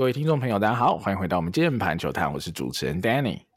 [0.00, 3.49] 各位听众朋友，大家好，欢迎回到我们键盘球探，我是主持人 Danny。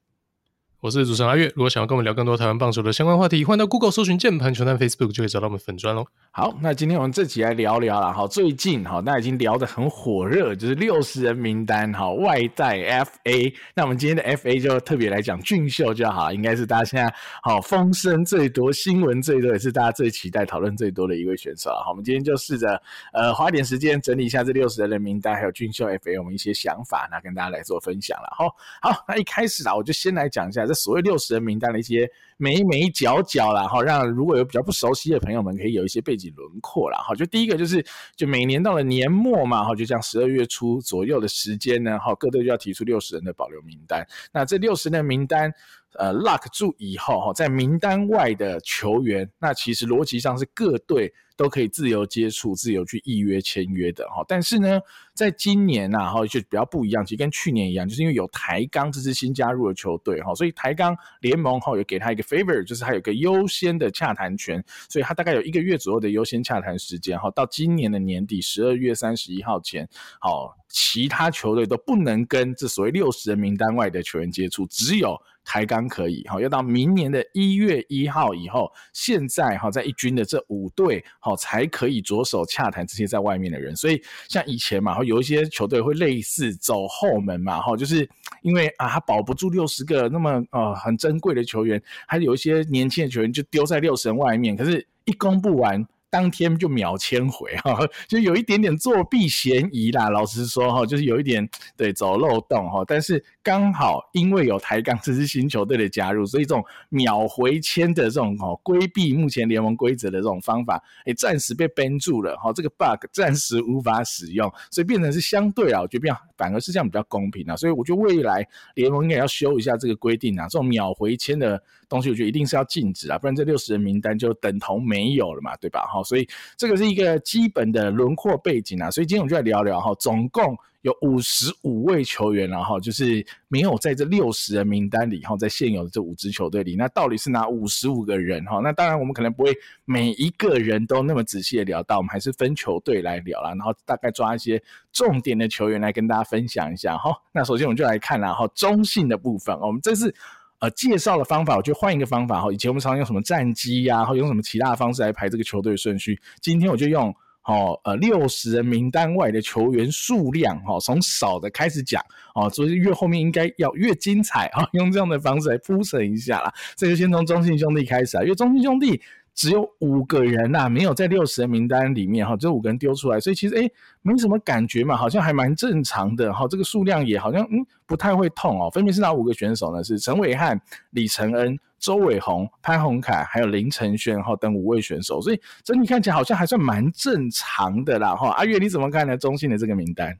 [0.83, 6.05] 我是主持人阿月，如果想要跟我们聊更多台湾棒球的相关话题，欢迎到 Google 搜寻键盘球探 Facebook 就可以找到我们粉专喽。
[6.29, 13.53] 好，那今天我们这集来聊聊了哈，最近哈，大家已经聊得很火热，就是六十人名单哈，外带 FA。
[13.73, 17.13] 那我们今天的 FA 就特别来讲俊秀就好，应该是大家现在
[17.43, 21.69] 好风声最多、新闻最多，也是大家最期待、讨论最多的一位选手。
[21.69, 22.81] 好，我们今天就试着
[23.13, 28.27] 呃花点时间整理一下这六十人的名单，还有俊秀 FA 我们一些想法，那跟大家来做分享了。
[28.37, 30.72] 好，好，那一开始啊，我就先来讲一下。
[30.73, 44.05] 所谓六十人名单的一些眉眉角角啦，哈，让如果有比较不熟悉的朋友们可以有一些背景轮廓啦，哈，就第一个就是，就每年到了年末嘛，哈，就像十二月初左右的时间呢，哈，各队就要提出六十人的保留名单。
[44.31, 45.53] 那这六十人名单，
[45.97, 51.13] 呃，lock 住以后，哈，在名单外的球员，那其实逻辑上是各队。
[51.35, 54.79] 都可以自由接触、自由去预约签约的哈，但是呢，
[55.15, 75.19] 在今年呐哈就比较不一样，其实跟去年一样，就是因为有台钢这支新加入的球队哈，所以台钢联盟哈有给他一个 favor，就是他有个优先的洽谈权，所以他大概有一个月左右的优先洽谈时间哈，到今年的年底十二月三十一号前，好，其他球队都不能跟这所谓六十人名单外的球员接触，只有。
[75.43, 83.75] 台钢可以哈，要到明年的一月一号以后，现在哈在一军的这五队好才可以着手洽谈这些在外面的人。
[83.75, 88.09] 所以像以前嘛，有一些球队会类似走后门嘛，哈，就是
[88.41, 95.85] 因为啊他保不住六十个那么呃很珍贵的球员，还有一些年轻的球员就丢在六神外面，可是一公布完。
[96.13, 97.75] 当天就秒签回哈，
[98.07, 100.11] 就有一点点作弊嫌疑啦。
[100.11, 102.83] 老实说哈，就是有一点对走漏洞哈。
[102.85, 112.53] 但是刚好因为有台钢这支新球队的加入，所以这种秒回签的这种哈规避目前联盟规则的这种方法，哎，暂时被 ban 住了哈。
[112.53, 117.55] 这个 bug 暂时无法使用，所以变成是相对啊，我觉得比较反而是这样比较公平啊。
[117.55, 121.59] 所以我觉得未来联盟应该要修一下这个规定啊，这种秒回签的
[121.93, 125.81] 东西，我觉得一定是要禁止啊，不然这六十人名单就等同没有了嘛，对吧？
[125.81, 126.01] 哈。
[126.03, 126.27] 所以
[126.57, 138.59] 这个是一个基本的轮廓背景啊，所以今天我们就来聊聊哈，总共有五十五位球员，然后就是没有在这六十人名单里，哈，在现有的这五支球队里，那到底是哪五十五个人哈？
[138.63, 139.55] 那当然我们可能不会
[139.85, 144.61] 每一个人都那么仔细的聊到，我们还是分球队来聊啦，然后大概抓一些
[144.91, 147.15] 重点的球员来跟大家分享一下哈。
[147.31, 150.13] 那首先我们就来看啦哈，中信的部分，我们这次。
[150.63, 152.49] 呃，介绍的方法，我就换一个方法哈。
[152.49, 156.17] 以前我们常常用什么战绩呀，或用什么其他的方式来排这个球队顺序。
[156.39, 157.13] 今天我就用
[157.43, 162.01] 哦呃六十人名单外的球员数量哈，从少的开始讲
[162.33, 164.65] 哦，所以越后面应该要越精彩啊。
[164.71, 166.53] 用这样的方式来铺陈一下啦。
[166.77, 169.01] 这就先从中信兄弟开始啊，因为中信兄弟。
[169.35, 173.71] 只有五个人呐、没有在六十人名单里面哈，这五个人丢出来，所以其实诶
[174.03, 178.69] 没什么感觉嘛，好像还蛮正常的哈，这个数量也好像嗯不太会痛哦。
[178.69, 179.83] 分别是哪五个选手呢？
[179.83, 180.61] 是陈伟汉、
[180.91, 188.29] 李承恩、周伟鸿、潘宏凯，还有林承轩哈等五位选手，所以整体看起来好像还算蛮正常的啦哈。
[188.33, 189.17] 阿月你怎么看呢？
[189.17, 190.15] 中信的这个名单？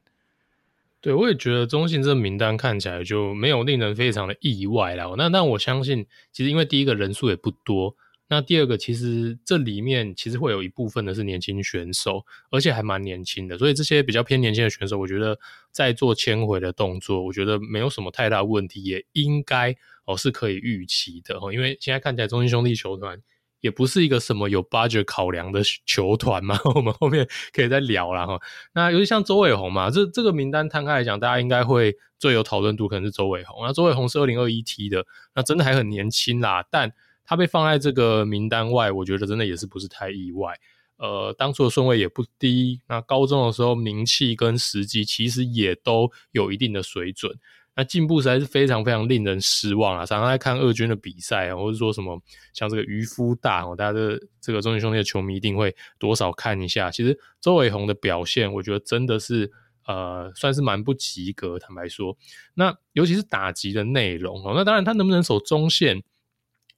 [1.02, 5.06] 对，我也觉得中信这个名单看起来就没有令人非常的意外啦。
[5.18, 7.96] 那那我相信，其实因为第一个人数也不多。
[8.34, 15.38] 那第二个，其实这里面其实会有一部分的是年轻选手，而且还蛮年轻的，所以这些比较偏年轻的选手，我觉得
[15.72, 23.22] 在做签回的动作，我觉得没有什么太大问题，也应该哦是可以预期的哦，因为现在看起来中信兄弟球团
[23.62, 28.40] 也不是一个什么有 budget 考量的球团嘛， 我们后面可以再聊啦哈。
[28.74, 33.64] 那尤其像周伟宏嘛，这这个名单摊开来讲，大家应该会最有讨论度，可能是周伟宏。
[33.64, 35.06] 那周伟宏是二零二一 T 的，
[35.36, 36.92] 那真的还很年轻啦，但。
[37.26, 40.60] 他被放在这个名单外，我觉得真的也是不是太意外。
[40.98, 47.38] 呃，当初的顺位也不低，那高中的时候名气跟实际其实也都有一定的水准。
[47.76, 50.06] 那进步实在是非常非常令人失望啊！
[50.06, 52.22] 常常在看二军的比赛，或者说什么
[52.54, 56.92] 像这个渔夫大哦，大家的这个中信兄弟的球迷一定会多少看一下。
[56.92, 59.52] 其实周伟鸿的表现，我觉得真的是
[59.88, 61.58] 呃，算是蛮不及格。
[61.58, 62.16] 坦白说，
[62.54, 66.04] 那尤其是打击的内容哦，那当然他能不能守中线？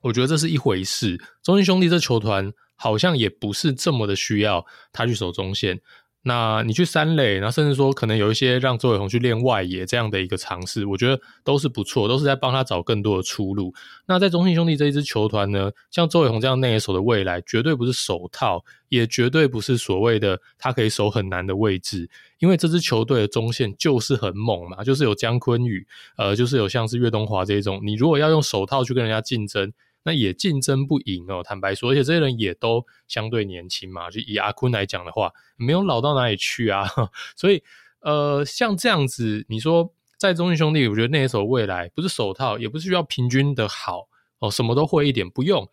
[0.06, 4.64] 我觉得这是一回事，中信兄弟这球团好像也不是这么的需要
[4.94, 5.82] 他去守中线。
[6.28, 13.74] 那你去三垒，然后甚至说可能有一些让周伟宏去练外野这样的一个尝试，我觉得都是不错，都是在帮他找更多的出路。
[14.08, 22.10] 那在中信兄弟这一支球团呢，像周伟宏这样内野手的未来，绝对不是手套，也绝对不是所谓的他可以守很难的位置，
[22.40, 25.86] 因为这支球队的中线就是很猛嘛，就是有姜坤宇，
[26.18, 29.72] 呃，就是有像是岳东华这种，你如果要用手套去跟人家竞争。
[30.06, 36.88] 那也竞争不赢哦，坦白说，而且这些人也都相对年轻嘛，就以阿坤来讲的话，没有老到哪里去啊，
[37.36, 37.62] 所以
[38.02, 44.08] 呃，像这样子，你说在中信兄弟，我觉得那一手未来不是手套，也不是需要平均的好
[44.40, 45.68] 哦，什么都会一点，不用。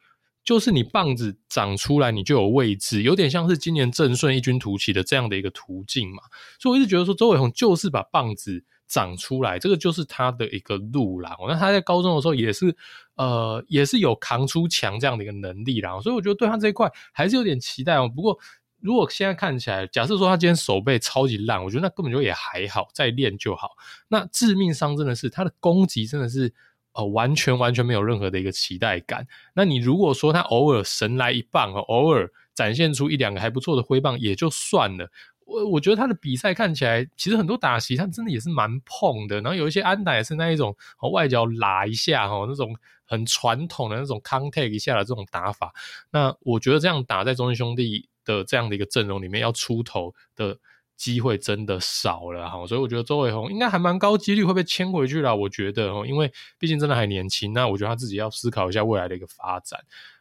[0.44, 6.22] 就是你棒子长出来，你就有位置，有点像是今年正顺异军突起的这样的一个途径嘛。
[6.58, 11.34] 所以我一直觉得说，周伟宏就是把棒子长出来，这个就是他的一个路啦。
[11.48, 12.76] 那他在高中的时候也是，
[13.14, 15.98] 呃，也是有扛出墙这样的一个能力啦。
[16.00, 18.06] 所以我觉得对他这一块还是有点期待哦。
[18.06, 18.38] 不过
[18.80, 23.70] 如果现在看起来，假设说他今天手背超级烂，我觉得那根本就也还好，再练就好。
[24.08, 26.52] 那致命伤真的是他的攻击真的是。
[26.94, 29.26] 哦，完全完全没有任何的一个期待感。
[29.54, 35.10] 那你如果说他偶尔神来一棒，偶尔展现出一两个还不错的挥棒也就算了。
[35.44, 39.40] 我我觉得他的比赛看起来，其实很多打席他真的也是蛮碰的。
[39.40, 42.74] 然后有一些安打也是那一种哦，外角拉一下哈，那种
[43.04, 45.72] 很传统的那种 contact 一下的这种打法。
[46.10, 50.58] 那我觉得这样打在中信兄弟的这样的一个阵容里面要出头的。
[50.94, 55.34] 机会真的少了哈，所以我觉得周伟鸿应该还蛮高几率会被签回去了。
[55.34, 56.30] 我觉得哦，因为
[56.60, 59.80] 毕竟真的还年轻，那我觉得他自己要思考一下未来的一个发展。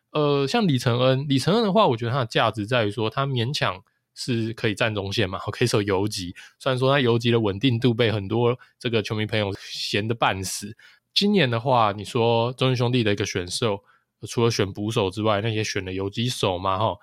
[0.09, 3.79] 呃，像李承恩，李承恩的话，我觉得他的价值在于说，他勉强
[4.13, 6.35] 是可以站中线嘛， 可以守游击。
[6.59, 10.75] 虽然说他游击的稳定度被很多这个球迷朋友嫌得半死。
[11.13, 13.83] 今年的话，你说中信兄弟的一个选秀，
[14.27, 16.95] 除了选捕手之外，那些选的游击手嘛，哈。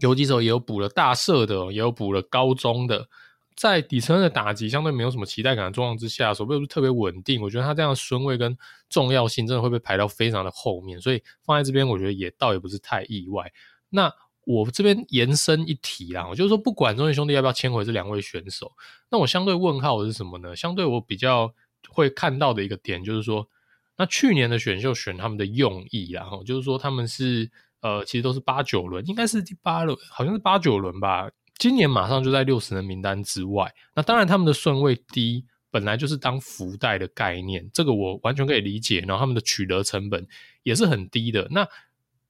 [0.00, 3.08] 游击手也有补了大社的，也有补了高中的，
[3.54, 7.40] 在底层的打击相对没有什么期待感的状况之下，手背又是特别稳定。
[7.40, 8.54] 我觉得他这样的顺位跟
[8.90, 13.50] 重要性真的会被排到非常的后面，所以放在这边，我觉得也倒也不是太意外。
[13.88, 14.12] 那
[14.44, 18.72] 我这边延伸一提啦，我就是说，不管中信兄弟要不要签回这两位选手，
[19.10, 20.54] 那我相对问号是什么呢？
[20.54, 21.52] 相对我比较
[21.88, 23.48] 会看到的一个点就是说，
[23.96, 27.50] 那去年的选秀选他们的用意啦，哈，就是说他们是。
[27.80, 31.30] 呃，其实都是八九轮，应该是第八轮，好像是八九轮吧。
[31.58, 33.70] 今年马上就在六十人名单之外。
[33.94, 39.00] 那当然，他们的顺位低，本来就是当福袋的概念，这个我完全可以理解。
[39.00, 40.26] 然后他们的取得成本
[40.62, 41.46] 也是很低的。
[41.50, 41.68] 那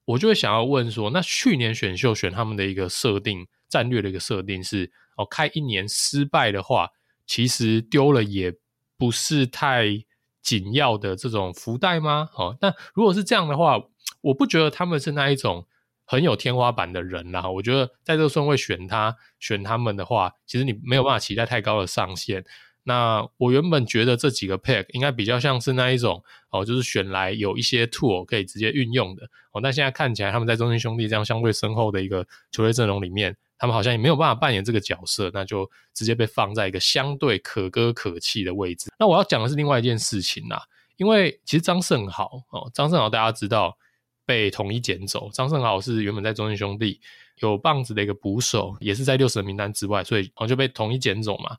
[0.05, 6.89] 我就会想要问说，那去年选秀选他们的一个设定战略的一个设定是，哦，开一年失败的话，
[7.27, 8.53] 其实丢了也
[8.97, 9.85] 不是太
[10.41, 12.29] 紧要的这种福袋吗？
[12.35, 13.81] 哦，那如果是这样的话。
[14.21, 15.67] 我不觉得他们是那一种
[16.03, 17.47] 很有天花板的人啦。
[17.47, 22.43] 我觉得在这个顺位选他选他们的话，其实你没有办法期待太高的上限。
[22.85, 29.59] 那我原本觉得这几个 pack 应该比较像是那一种哦，就是选来有一些 tool 可以直接运用的哦。
[29.61, 38.91] 但现在看起来他们在中信兄弟这样相对深厚的一个球队阵容里面，他们好像也没有办法扮演这个角色，那就直接被放在一个相对可歌可泣的位置。
[38.97, 40.61] 那我要讲的是另外一件事情啦，
[40.97, 43.77] 因为其实张胜豪哦，张胜豪大家知道。
[44.27, 46.99] 被统一捡走，张胜豪是原本在中信兄弟
[47.41, 51.55] 有棒子的一个捕手，也是在六十人名单之外，所以就被统一捡走嘛。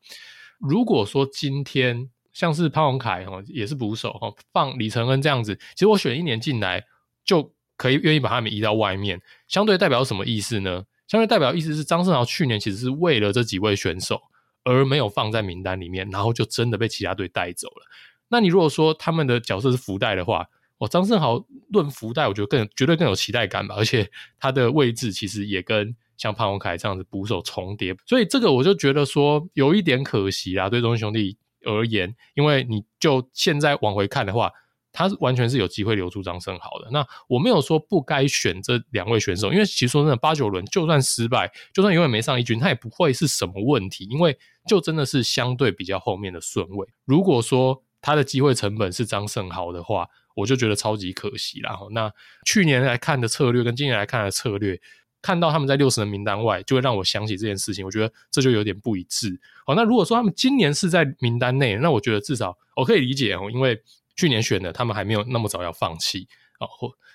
[0.58, 6.84] 如果说今天像是潘宏凯哦，也是捕手哦，放李承恩这样子，其实我选一年进来
[7.24, 10.84] 就可以愿意把他们移到外面，相对代表什么意思呢？
[11.08, 14.20] 相对代表意思是张胜豪去年其实是为了这几位选手
[14.64, 17.86] 而没有放在名单里面，然后就真的被其他队带走了。
[18.28, 20.48] 那你如果说他们的角色是福袋的话，
[20.78, 34.50] 哦，张胜豪论福袋，我觉得更绝对更有期待感吧，而且他的位置其实也跟像潘宏凯这样子捕手重叠，所以这个我就觉得说有一点可惜啦，对中信兄弟而言，因为你就现在往回看的话，
[34.92, 36.88] 他完全是有机会留住张胜豪的。
[36.90, 46.88] 那我没有说不该选这两位选手，因为其实说真的，八九轮就算失败，就算永远没上一军，他也不会是什么问题，因为就真的是相对比较后面的顺位。
[47.04, 51.76] 如果说他的机会成本是张胜豪的话，我就觉得超级可惜啦。
[51.92, 52.12] 那
[52.44, 54.80] 去年来看的策略跟今年来看的策略，
[55.26, 57.84] 看到他们在六十人名单外，就会让我想起这件事情。
[57.84, 59.36] 我觉得这就有点不一致。
[59.66, 63.82] 好，那如果说他们今年是在名单内，那我觉得至少我可以理解哦，因为
[64.14, 66.28] 去年选的，他们还没有那么早要放弃。
[66.60, 66.68] 哦，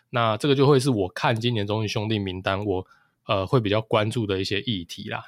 [0.10, 2.86] 那这个就会是我看今年中信兄弟名单，我
[3.28, 5.24] 呃会比较关注的一些议题啦。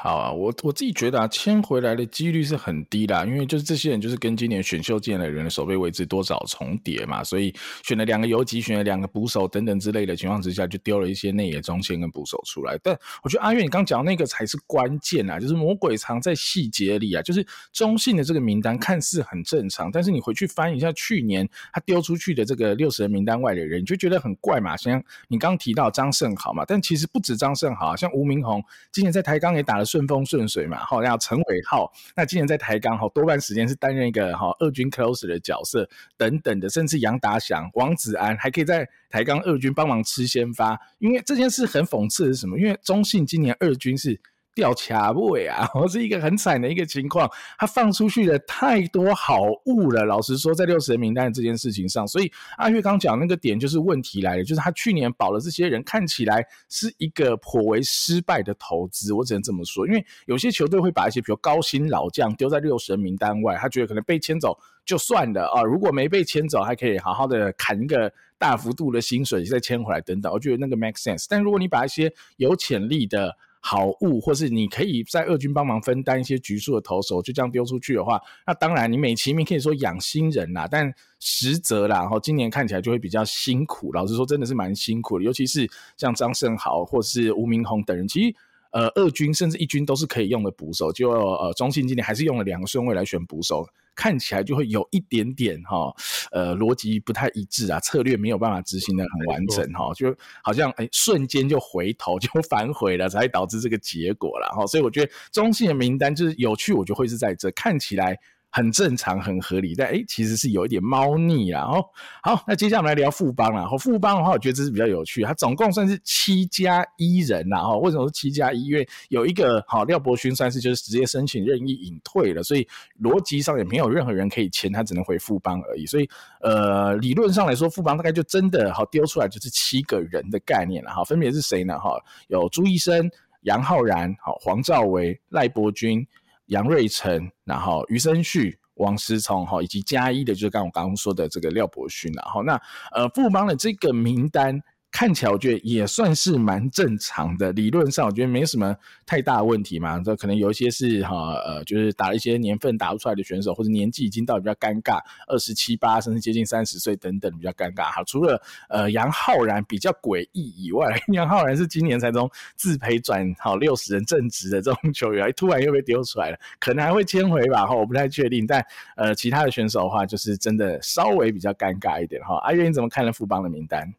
[0.00, 7.52] 好啊，我我自己觉得啊，签回来的几率是很低的，因为就是这些人就是跟今年选秀进来的人的守备位置多少重叠嘛，所以
[7.82, 12.78] 选了两个游击，选了两个捕手等等之类的情况之下，就丢了一些内野中线跟捕手出来。
[12.80, 24.76] 但我觉得阿月你刚讲那个才是关键啊，就是魔鬼藏在细节里啊，就是中信的这个名单看似很正常，但是你回去翻一下去年他丢出去的这个六十人名单外的人，你就觉得很怪嘛。
[24.76, 28.62] 像你刚提到张胜豪嘛，但其实不止张胜豪，像吴明宏
[28.92, 29.87] 今年在台钢也打了。
[29.88, 40.78] 顺风顺水嘛，好，然后陈伟浩，那今年在台钢哈多半时间是担任一个哈二军 close 的角色等等的，甚至杨达祥、王子安还可以在台钢二军帮忙吃先发。
[40.98, 42.58] 因为这件事很讽刺的是什么？
[42.58, 44.20] 因为中信今年二军是
[44.58, 47.30] 掉卡位啊， 是一个很惨的一个情况。
[47.56, 59.86] 他放出去的太多好物了，老实说，在六十人名单这件事情上，所以阿月刚讲那个点就是问题来了，就是他去年保了这些人，看起来是一个颇为失败的投资，我只能这么说。
[59.86, 71.26] 因为有些球队会把一些比如高薪老将丢在六十人名单外，他觉得可能被签走就算了啊，如果没被签走，还可以好好的砍一个大幅度的薪水再签回来等等，我觉得那个 make sense。
[71.28, 73.36] 但如果你把一些有潜力的
[73.70, 83.92] 好物，或是你可以在二军帮忙分担一些局数的投手，就这样丢出去的话，那当然你美其名可以说养新人啦，但实则啦，然后今年看起来就会比较辛苦。
[83.92, 88.34] 老实说，真的是蛮辛苦的，尤其是像张胜豪或是吴明宏等人，其实。
[88.70, 95.96] 呃，二军甚至一军都是可以用的捕手，就呃，中信今年还是用了两个顺位来选捕手，看起来就会有一点点哈、哦，
[96.32, 108.18] 呃，逻辑不太一致啊，策略没有办法执行的很完整哈、哦，就好像哎，瞬间就回头就反悔了，才导致这个结果了哈、哦，所以我觉得中信的名单就是有趣，我就会是在这看起来。
[108.50, 111.60] 很正常，很合理，但哎、其实是有一点猫腻啦。
[111.60, 111.84] 哦，
[112.22, 113.68] 好，那接下来我们来聊富邦啦。
[113.78, 117.60] 富邦的话，我觉得这是比较有趣，它总共算是七加一人啦。
[117.60, 118.64] 哈，为什么是七加一？
[118.66, 122.66] 因为有一个好廖伯勋算是就是直接申请任意隐退了，所以
[123.02, 125.84] 逻辑上也没有任何人可以签，他只能回富邦而已。
[125.84, 126.08] 所以
[126.40, 130.90] 呃，理论上来说，富邦大概就真的好丢出来就是七个人的概念了。
[130.90, 131.78] 哈，分别是谁呢？
[131.78, 131.90] 哈，
[132.28, 133.10] 有朱医生、
[133.42, 136.06] 杨浩然、好黄兆维、赖伯君。
[136.48, 142.60] 杨瑞成，然后余生旭、王思聪，哈，以及加一的，就是刚我刚刚说的这个廖博勋，然后那
[142.92, 144.62] 呃富邦的这个名单。
[144.90, 148.74] 看起来我觉得也算是蛮正常的，理论上我觉得没什么
[149.06, 150.00] 太大问题嘛。
[150.00, 158.02] 这可能有一些是哈呃，就是打一些年份打不出来的选手，或者年纪已经到比较尴尬，二十七八甚至接近三十岁等等比较尴尬哈。
[158.04, 168.46] 除了呃杨浩然比较诡异以外， 杨浩然是今年才从自培转好六十人正职的这种球员，突然又被丢出来了，可能还会签回吧哈，我不太确定。
[168.46, 168.64] 但
[168.96, 172.36] 呃其他的选手的话，就是真的稍微比较尴尬一点哈。
[172.38, 173.94] 阿月你怎么看了富邦的名单？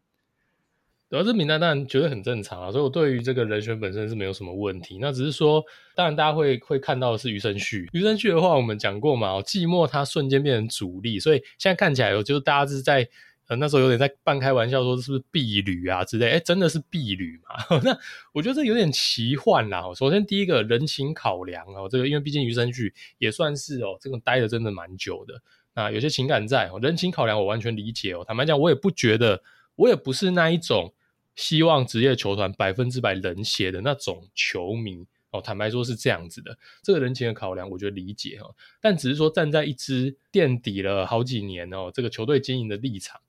[1.09, 4.99] 然后这名单当然觉得很正常啊，所以我对于这个人选本身是没有什么问题。
[5.01, 5.63] 那只是说，
[5.95, 7.89] 当然大家会会看到的是余生旭。
[7.93, 13.09] 余生旭的话，我们讲过嘛，哦，季末他瞬间变成主力，所以现在看起来，有就是大家是在
[13.47, 17.79] 呃那时候有点在半开玩笑说是不是毕旅啊之类，哎，真的是毕旅嘛？
[17.83, 17.97] 那
[18.31, 19.81] 我觉得这有点奇幻啦。
[19.95, 25.41] 首先第一个人情考量哦，这个因为毕竟余生旭也算是哦，这个待的真的蛮久的，
[25.73, 28.23] 那有些情感在，人情考量我完全理解哦。
[28.27, 29.41] 坦白讲，我也不觉得，
[29.73, 30.93] 我也不是那一种。
[31.39, 38.53] 希望职业球团百分之百冷血的那种球迷哦，坦白说是这样子的，这个人情的考量，我觉得理解哈。
[38.81, 43.21] 但只是说站在一支垫底了好几年哦，这个球队经营的立场，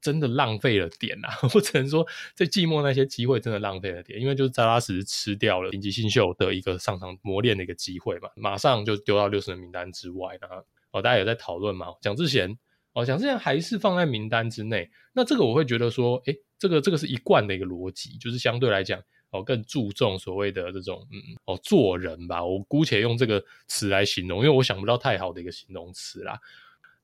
[0.00, 1.28] 真的浪费了点呐。
[1.52, 10.38] 我只能说，在寂寞那些机会真的浪费了点，因为就是扎拉什吃掉了顶级新秀的一个上场磨练的一个机会嘛，马上就丢到六十人名单之外。
[10.40, 11.88] 然后哦，大家有在讨论嘛？
[12.00, 12.56] 蒋智贤
[12.94, 16.40] 哦，蒋智贤还是放在名单之内，那这个我会觉得说，诶。
[16.60, 19.00] 这个这个是一贯的一个逻辑，就是相对来讲
[19.30, 26.38] 哦，更注重所谓的这种嗯哦做人吧，我姑且用这个词来形容，因为我想不到太好的一个形容词啦。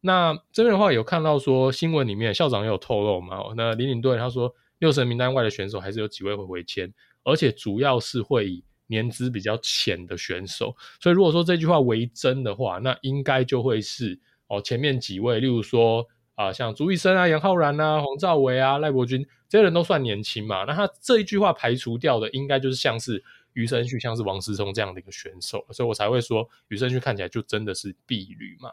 [0.02, 6.92] 那这边的话有看到说新闻里面校长也有透露嘛，那林领队他说六十人名单外的选手还是有几位会回签，
[7.24, 16.06] 而且主要是会以年资比较浅的选手，所以如果说这句话为真的话，那应该就会是哦前面几位，例如说。
[16.36, 23.22] 啊，像朱一生啊、杨浩然啊、黄兆维啊、赖伯君这些人都算年轻嘛，那他这一句话排除掉的，应该就是像是
[23.52, 28.70] 余生旭、像是王思聪这样的一个选手，所以我才会说余生旭看起来就真的是毕旅嘛。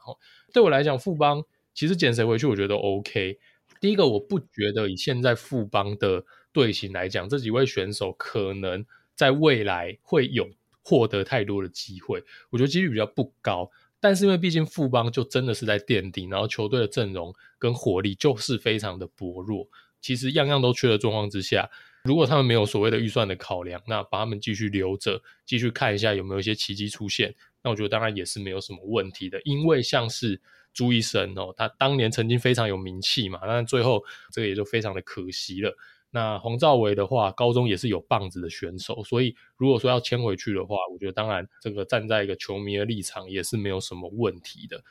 [0.52, 3.40] 对我来讲，富邦其实捡谁回去，我觉得 OK。
[3.80, 10.50] 第一个，我不觉得以现在富邦的队形来讲，这几位选手可能在未来会有
[10.84, 13.70] 获得太多的机会，我觉得几率比较不高。
[14.00, 19.68] 但是因为毕竟富邦就真的是在垫底，然后球队的阵容跟火力就是非常的薄弱，
[20.04, 21.68] 其实样样都缺的状况之下，
[22.04, 27.34] 如果他们没有所谓的预算的考量，那把他们继续留着，继续看一下有没有一些奇迹出现，
[27.64, 29.42] 那我觉得当然也是没有什么问题的。
[29.46, 30.40] 因为像是
[30.74, 35.74] 朱一生哦，他当年曾经非常有名气嘛，但最后这个也就非常的可惜了。
[36.16, 44.84] 那黄兆伟的话，高中也是有棒子的选手，所以如果说要签回去的话，我觉得当然这个站在一个球迷的立场也是没有什么问题的。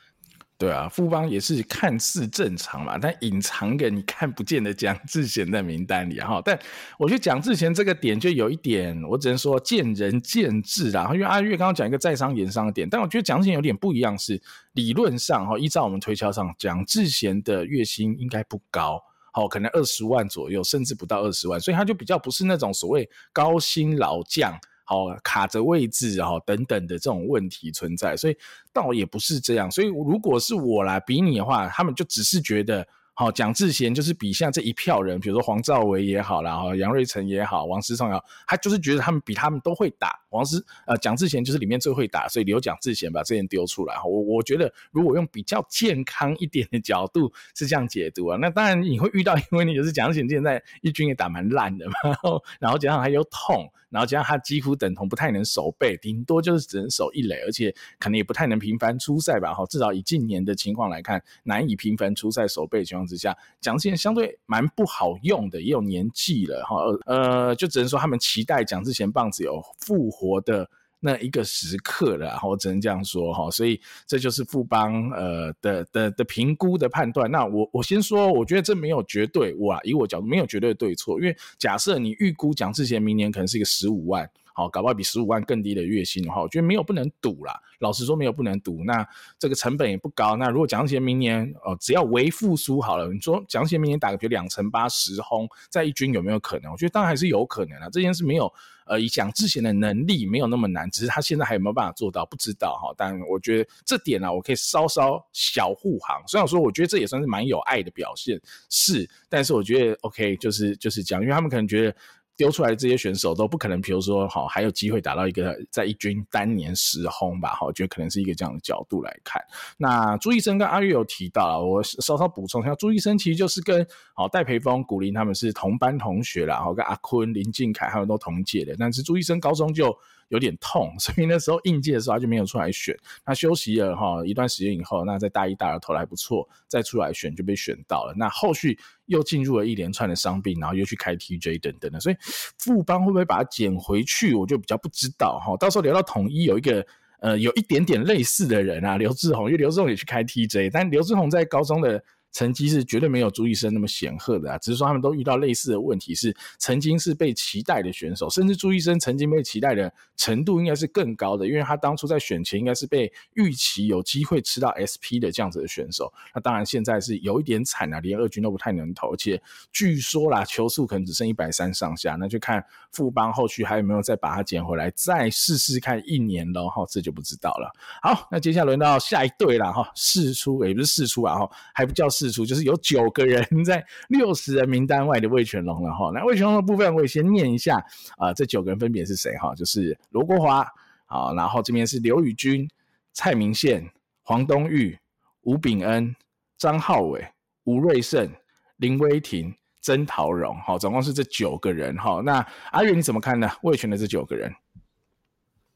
[0.63, 6.41] 对啊，富邦也是看似正常嘛，但隐藏个你看不见的蒋智贤在名单里哈。
[6.45, 6.57] 但
[6.97, 11.09] 我觉得蒋智贤这个点就有一点，我只能说见仁见智啦。
[11.13, 14.41] 因为阿月刚刚讲一个在商言商的点，但我觉得蒋智贤有点不一样，是
[14.71, 19.03] 理论上哈，依照我们推敲上，蒋智贤的月薪应该不高。
[19.33, 24.57] 好，可能二十万左右，甚至不到二十万，所以他就比较不是那种所谓高薪老将，
[24.93, 28.37] 哦卡着位置哦等等的这种问题存在，所以
[28.71, 29.71] 倒也不是这样。
[29.71, 32.87] 所以如果是我来比拟的话，他们就只是觉得。
[33.15, 40.19] 好，蒋志贤就是比下这一票人，比如说黄兆维也好啦，然后杨瑞成也好，王思聪也好，他就是觉得他们比他们都会打。
[40.31, 43.95] 王思呃，蒋志贤就是里面最会打，所以留蒋志贤把这人丢出来。
[44.03, 59.53] 我我觉得如果用比较健康一点的角度是这样解读啊，那当然你会遇到因为你，就是蒋志贤现在一军也打蛮烂的嘛，然后然后加上还有痛，然后加上他几乎等同不太能守备，顶多就是只能守一垒，而且可能也不太能频繁出赛吧。
[59.53, 66.77] 哈，至少以近年的情况来看，难以频繁出赛守备情况之下，蒋志贤相对蛮不好用的，也有年纪了哈。
[67.05, 70.67] 呃，就只能说他们期待蒋志贤棒子有复活的
[71.03, 73.51] 那一个时刻了，我只能这样说哈。
[73.51, 77.29] 所以这就是富邦呃的的的评估的判断。
[77.29, 84.29] 那我我先说，我觉得这没有绝对，我以我角度没有绝对对错，因为假设你预估蒋志贤明年可能是一个十五万。
[84.53, 87.59] 好，搞不好比十五万更低的月薪的话，我觉得没有不能赌啦。
[87.79, 88.83] 老实说，没有不能赌。
[88.85, 89.05] 那
[89.39, 90.37] 这个成本也不高。
[90.37, 96.71] 那如果蒋贤明年哦，只要微复苏好了，你说蒋贤明年打个比如两成八十轰，在一军有没有可能？
[96.71, 97.89] 我觉得当然还是有可能啊。
[97.91, 98.51] 这件事没有
[98.85, 102.93] 呃，以蒋志贤的能力没有那么难，只是他现在还有没有办法做到，不知道哈。
[102.95, 106.21] 但我觉得这点呢、啊，我可以稍稍小护航。
[106.27, 111.95] 虽然说，我觉得这也算是蛮有爱的表现，是，但是我觉得 OK，就是就是讲，因为他们可能觉得。
[112.35, 117.53] 丢出来的这些选手都不可能，比如说，好还有机会打到一个在一军单年十轰吧？
[117.53, 119.41] 哈，我觉得可能是一个这样的角度来看。
[119.77, 129.95] 那朱医生跟阿月有提到，我稍稍补充一下，朱医生其实就是跟好戴培峰、古林他们是同班同学啦，好跟阿坤、林敬凯他们都同届的，但是朱医生高中就。
[130.33, 132.97] 有点痛，所以那时候应届的时候他就没有出来选。
[133.23, 138.13] 他休息了哈一段时间以后，那在大一、大二投的还不错，再出来选就被选到了。
[138.17, 142.15] 那后续又进入了一连串的伤病，然后又去开 TJ 等等的，所以
[142.57, 145.55] 副班会不会把他捡回去，我就比较不知道哈。
[145.57, 146.83] 到时候聊到统一，有一个
[147.19, 152.03] 呃有一点点类似的人啊，刘志宏，因为刘志宏也去开 TJ，但刘志宏在高中的。
[152.33, 166.11] 成绩是绝对没有朱医生那么显赫的啊，只是说他们都遇到类似的问题，是曾经是被期待的选手，甚至朱医生曾经被期待的程度应该是更高的，因为他当初在选前应该是被预期有机会吃到 SP 的这样子的选手。
[166.33, 169.41] 那当然现在是有一点惨啊，连二军都不太能投，而且
[169.71, 176.67] 据说啦，球速可能只剩一百三上下，那就看富邦后续还有没有再把它捡回来，再试试看一年咯。
[176.67, 177.71] 哈，这就不知道了。
[178.01, 182.45] 好，那接下来轮到下一队了哈，四出也不是四出啊哈，还不叫释。
[182.45, 186.11] 就是有九个人 在六十人名单外的魏全龙了哈。
[186.13, 187.83] 那魏全龙的部分，我也先念一下
[188.17, 189.53] 啊、这九个人分别是谁哈？
[189.55, 190.59] 就是罗国华
[191.05, 192.67] 啊，然后这边是刘宇君、
[193.13, 193.89] 蔡明宪、
[194.23, 194.97] 黄东玉、
[195.41, 196.15] 吴炳恩、
[196.57, 197.25] 张浩伟、
[197.65, 198.29] 吴瑞胜、
[198.77, 202.21] 林威霆、曾桃荣，好，总共是这九个人哈。
[202.23, 203.49] 那阿跃你怎么看呢？
[203.61, 204.53] 魏全的这九个人？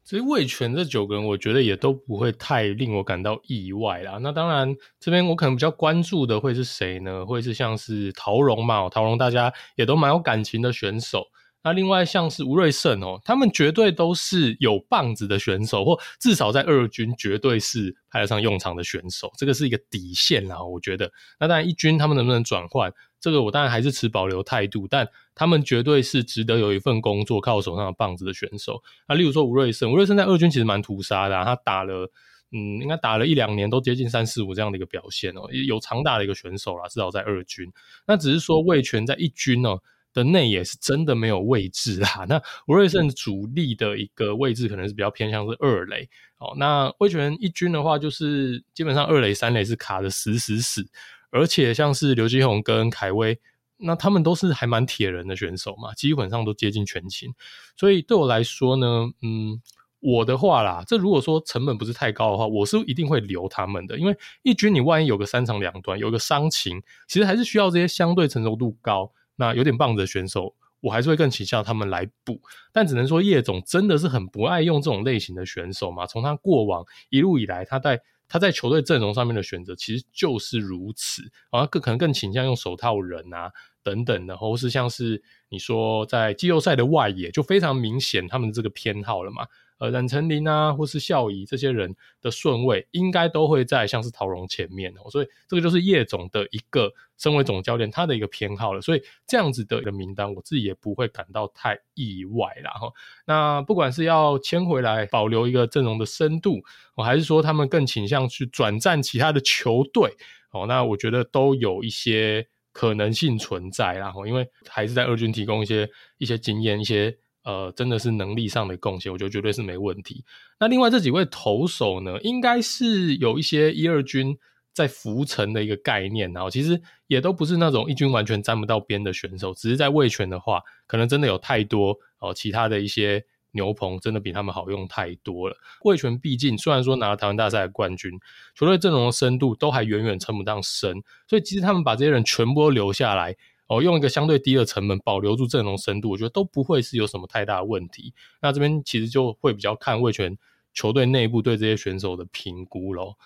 [0.08, 4.18] 其实味全这九个人，我觉得也都不会太令我感到意外啦。
[4.22, 7.26] 那当然，这边我可能比较关注的会是谁呢？
[7.26, 11.26] 会是像是陶荣嘛，陶荣大家也都蛮有感情的选手。
[11.62, 20.64] 那另外像是吴瑞胜哦，他们绝对都是有棒子的选手，或至少在二军绝对是派得上用场的选手，这个是一个底线啦。
[20.64, 22.90] 我觉得，那当然一军他们能不能转换？
[23.20, 28.82] 这个我当然还是持保留态度，但他们绝对是值得有一份工作靠手上的棒子的选手。
[29.08, 32.10] 那例如说吴瑞胜，吴瑞胜在二军其实蛮屠杀的，他打了
[32.52, 37.70] 嗯，应该打了一两年都接近三四五这样的一个表现哦，有长打的一个选手啦，至少在二军。
[38.06, 39.78] 那只是说味全在一军哦
[40.14, 42.24] 的内野是真的没有位置啊。
[42.30, 46.54] 那吴瑞胜主力的一个位置可能是比较偏向是二垒哦。
[46.56, 50.88] 那味全一军的话，就是基本上二垒三垒是卡得死死死。
[51.30, 53.38] 而且像是刘基鸿跟凯威，
[53.76, 57.32] 那他们都是还蛮铁人的选手嘛，基本上都接近全勤。
[57.76, 59.60] 所以对我来说呢，嗯，
[60.00, 63.98] 我的话啦，这如果说成本不是太高的话，我是一定会留他们的。
[63.98, 72.40] 因为一军你万一有个三长两短，有个伤情，其实还是需要这些相对成熟度高、那有点棒子的选手，我还是会更倾向他们来补。
[72.72, 78.00] 但只能说叶总真的是很不爱用这种类型的选手嘛，从他过往一路以来，他在。
[78.28, 83.50] 他在球队阵容上面的选择其实就是如此，然后更可能更倾向用手套人啊
[83.82, 89.46] 等等的，或是像是你说在季后赛的外野就非常明显他们这个偏好了嘛。
[89.78, 102.92] 呃，冉成林啊，或是孝仪这些人的顺位，应该都会在像是陶镕前面哦，所以这个就是叶总的一个身为总教练他的一个偏好了，所以这样子的一个名单，我自己也不会感到太意外啦哈。
[103.24, 106.60] 那不管是要签回来保留一个阵容的深度，
[106.96, 110.16] 我还是说他们更倾向去转战其他的球队
[110.50, 115.88] 哦，那我觉得都有一些可能性存在啦，因为还是在二军提供一些
[116.18, 117.16] 一些经验一些。
[117.48, 120.22] 呃，真的是能力上的贡献，我觉得绝对是没问题。
[120.60, 124.36] 那另外这几位投手呢，应该是有一些一二军
[124.74, 135.56] 在浮沉的一个概念，然后其实也都不是那种一军完全沾不到边的选手，只是在味全的话，可能真的有太多哦、其他的一些牛棚真的比他们好用太多了。
[135.84, 138.12] 味全毕竟虽然说拿了台湾大赛的冠军，
[138.54, 143.34] 球队阵容的深度都还远远称不上深，所以其实他们把这些人全部都留下来。
[143.68, 148.12] 哦，用一个相对低的成本保留住阵容深度，我觉得都不会是有什么太大的问题。
[148.40, 150.36] 那这边其实就会比较看味全
[150.72, 153.16] 球队内部对这些选手的评估咯。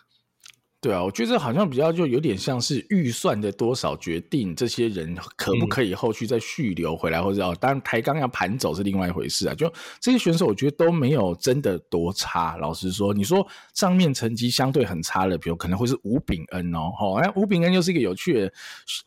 [0.82, 9.54] 对啊，我觉得好像比较就有点像是预算的多少决定这些人可不可以后续再续留回来，嗯、或者哦，当然台钢要盘走是另外一回事啊。
[9.54, 12.56] 就这些选手，我觉得都没有真的多差。
[12.56, 18.52] 老实说，你说上面成绩相对很差的，比如可能会是吴炳恩哦，吼，那吴炳恩又是一个有趣的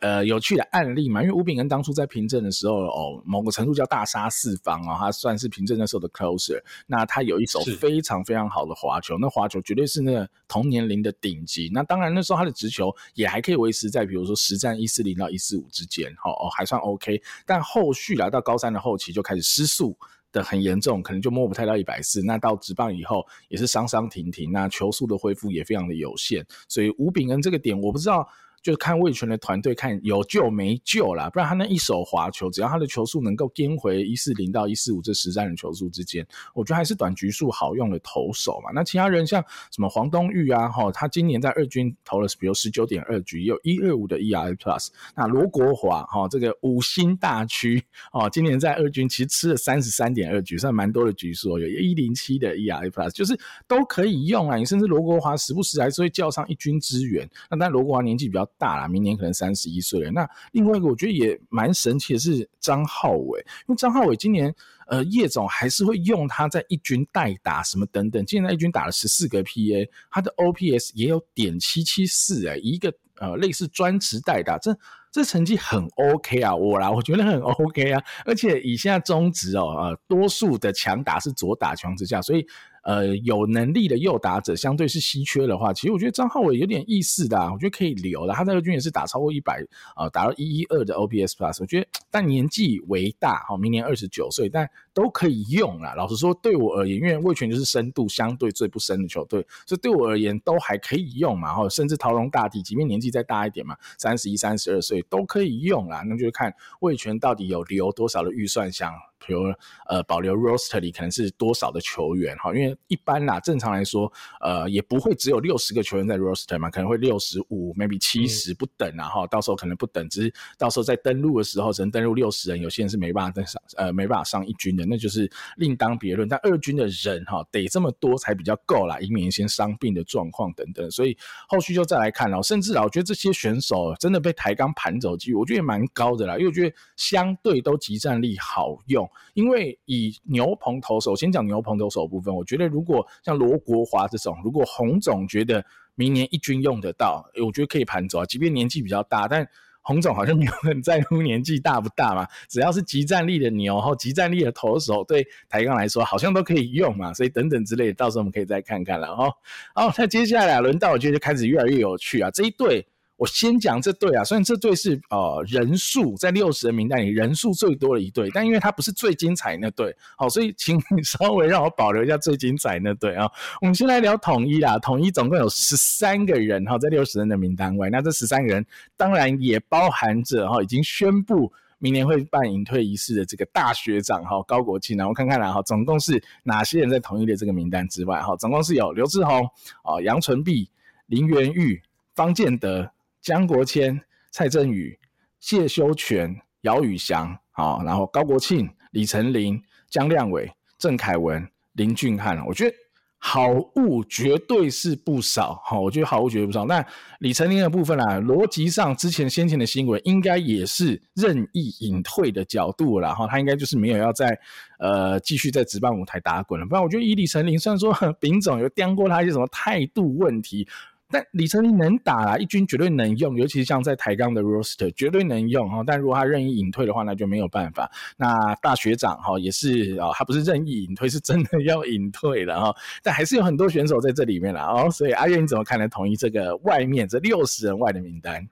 [0.00, 6.58] 呃有趣的案例嘛，因为吴炳恩当初在平镇的时候哦，某个程度叫大杀四方啊、哦，他算是平镇那时候的 closer。
[6.86, 11.65] 那他有一手非常非常好的滑球，那滑球绝对是那个同年龄的顶级。
[11.72, 17.22] 那当然，那时候他的直球也还可以维持在，比如说实战一四零到一四五之间，哦哦，还算 OK。
[17.44, 19.96] 但后续来到高三的后期就开始失速
[20.32, 22.22] 的很严重，可能就摸不太到一百四。
[22.22, 26.46] 那到直棒以后也是伤伤停停，那球速的恢复也非常的有限。
[26.68, 28.28] 所以吴炳恩这个点，我不知道。
[28.66, 38.72] 就是看魏权的团队看有救没救啦，不然他那一手滑球，只要他的球速能够跟回一四零到一四五这实战的球速之间，我觉得还是短局数好用的投手嘛。
[38.74, 44.88] 那其他人像什么黄东玉啊，哈，他今年在二军投了比如十九点二局，也有一二五的 ERA Plus。
[45.14, 47.80] 那罗国华哈，这个五星大区
[48.12, 54.56] 哦，今年在二军其实吃了三十三点二局，算蛮多的局数，有一零七的 ERA Plus，就是都可以用啊。
[54.56, 57.30] 你甚至罗国华时不时还是会叫上一军支援。
[57.48, 60.10] 那但罗国华年纪比较大啦，明年可能三十一岁了。
[60.10, 64.54] 那另外一个我觉得也蛮神奇的是张浩伟，因为张浩伟今年
[64.86, 74.76] 呃叶总还是会用他在一军代打什么等等，今年在一军打了十四个 PA，他的 OPS 也有点七七四哎，一个呃类似专职代打，这
[75.10, 82.46] 这成绩很 OK 啊，我啦我觉得很 OK 啊，而且以现在中职哦呃多数的强打是左打强之下，所以。
[82.86, 88.32] 呃，有能力的右打者相对是稀缺的话，其实我觉得张浩伟有点意思的啊，我觉得可以留的。
[88.32, 89.60] 他在二军也是打超过一百
[89.96, 95.94] 啊，打到一一二的 OPS Plus，我觉得但年纪为大，哈，明年二十九岁，但都可以用啦。
[95.96, 101.52] 老实说，对我而言，因为味全就是深度相对最不深的球队，所以对我而言都还可以用嘛。
[101.52, 106.02] 哈，甚至陶龙大帝，即便年纪再大一点嘛，三十一、三十二岁都可以用啦。
[106.06, 108.92] 那就看味全到底有留多少的预算项。
[109.26, 109.42] 比如
[109.88, 112.54] 呃，保留 roster 里可能是多少的球员哈？
[112.54, 114.10] 因为一般啦，正常来说，
[114.40, 119.26] 呃，也不会只有六十个球员在 roster 嘛，可能会六十五，maybe 七十不等啊哈。
[119.26, 126.28] 到时候可能不等，只是到时候在登录的时候只能登录六十人，有些人是没办法登上，呃，没办法上一军的，那就是另当别论。
[126.28, 130.90] 但二军的人哈，得这么多才比较够啦，以免一些伤病的状况等等。
[130.90, 131.16] 所以
[131.48, 139.08] 后续就再来看了，甚至啊，我觉得这些选手真的被台钢盘走机率，我觉得也蛮高的啦，因为我觉得相对都集战力好用。
[139.34, 148.26] 因为以牛棚投手，先讲牛棚投手部分，我觉得如果像罗国华这种，如果洪总觉得明年一军用得到，我觉得可以盘走啊。
[148.26, 149.46] 即便年纪比较大，但
[149.82, 157.14] 洪总好像没有很在乎年纪大不大嘛，只要是即战力的牛，或即战力的投手，对台钢来说好像都可以用嘛。
[157.14, 159.30] 所以等等之类的，到时候我们可以再看看了哈。
[159.74, 162.86] 好，那接下来轮到我觉得就开始越来越有趣啊，这一对。
[163.16, 173.26] 我先讲这队啊，虽然这队是呃人数在六十人名单里人数最多的一队，但因为它不是最精彩那队，好，所以请你 稍微让我保留一下最精彩那队啊。
[173.62, 178.64] 我们先来聊统一啦，统一总共有十三个人哈，在六十人的名单外，那这十三个人
[178.98, 189.42] 当然也包含着哈已经宣布明年会办引退仪式的这个大学长哈高国庆，然后看看啦哈，总共是哪些人在统一的这个名单之外哈，总共是有刘志宏
[189.82, 190.68] 啊、杨纯碧、
[191.06, 191.80] 林元玉、
[192.14, 192.90] 方建德。
[193.26, 194.96] 江国谦、蔡振宇、
[195.40, 199.60] 谢修全、姚宇翔，好，然后高国庆、李成林、
[199.90, 202.76] 江亮伟、郑凯文、林俊翰，我觉得
[203.18, 206.66] 好物绝对是不少，好，我觉得好物绝对不少。
[206.66, 206.86] 那
[207.18, 214.38] 李成林的部分啊，逻辑上之前先前的新闻应该也是任意隐退的角度了，哈，他应该就是没有要再
[214.78, 216.64] 呃继续在职棒舞台打滚了。
[216.64, 220.68] 不然我觉得以李成林，虽然说 丙总有刁过他一些什么态度问题。
[221.10, 225.82] 但李成林能打啊，一军绝对能用，尤其是像在台钢的 roster 绝对能用哈。
[225.86, 227.90] 但如果他任意隐退的话，那就没有办法。
[228.16, 232.76] 那大学长哈也是啊，他不是任意隐退，是真的要隐退了哈。
[233.02, 234.90] 但还是有很多选手在这里面了哦。
[234.90, 235.88] 所以阿月你怎么看呢？
[235.88, 238.48] 统一这个外面这六十人外的名单？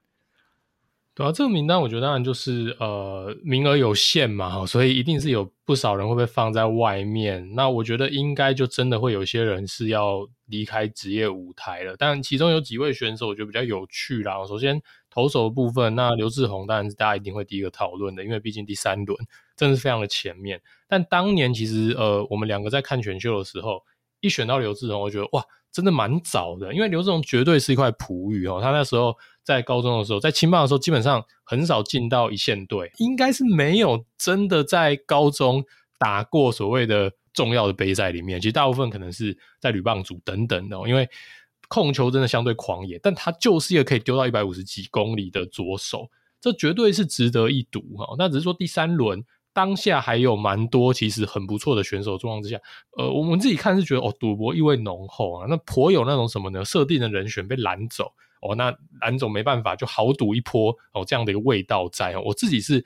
[1.16, 7.54] 对啊，这个名单我觉得当然就是呃名额有限嘛，所以一定是有不少人会被放在外面。
[7.54, 11.94] 那我觉得应该就真的会有些人是要离开职业舞台了。
[11.96, 14.44] 但其中有几位选手我觉得比较有趣啦。
[14.44, 19.16] 首先投手的部分，那刘志宏当然是大家一定会第一个讨论的，因为毕竟第三轮
[19.56, 20.60] 真的是非常的前面。
[20.88, 23.80] 但当年其实呃我们两个在看选秀的时候，
[24.20, 25.44] 一选到刘志宏，我觉得哇。
[25.74, 28.60] 真的蛮早的，因为刘志宏绝对是一块璞玉哦。
[28.62, 29.12] 他那时候
[29.44, 35.62] 在高中的时候，在青棒的时候，基本上很少进到一线队，应该是没有真的在高中
[35.98, 38.40] 打过所谓的重要的杯赛里面。
[38.40, 41.08] 其实大部分可能是在旅棒组等等的，因为
[41.68, 46.08] 控球真的相对狂野，但他就是一个可以丢到一百五十几公里的左手，
[46.40, 48.16] 这绝对是值得一赌哈。
[48.18, 49.24] 那只是说第三轮。
[49.56, 52.58] 当下还有蛮多其实很不错的选手状况之下，
[52.98, 56.64] 呃，我们自己看是觉得哦，赌博意味浓厚啊，那颇有那种什么呢？
[56.64, 58.10] 设定的人选被拦走
[58.48, 62.22] 哦，那蓝总没办法，就豪赌一波哦，这样的一个味道在哦。
[62.24, 62.84] 我自己是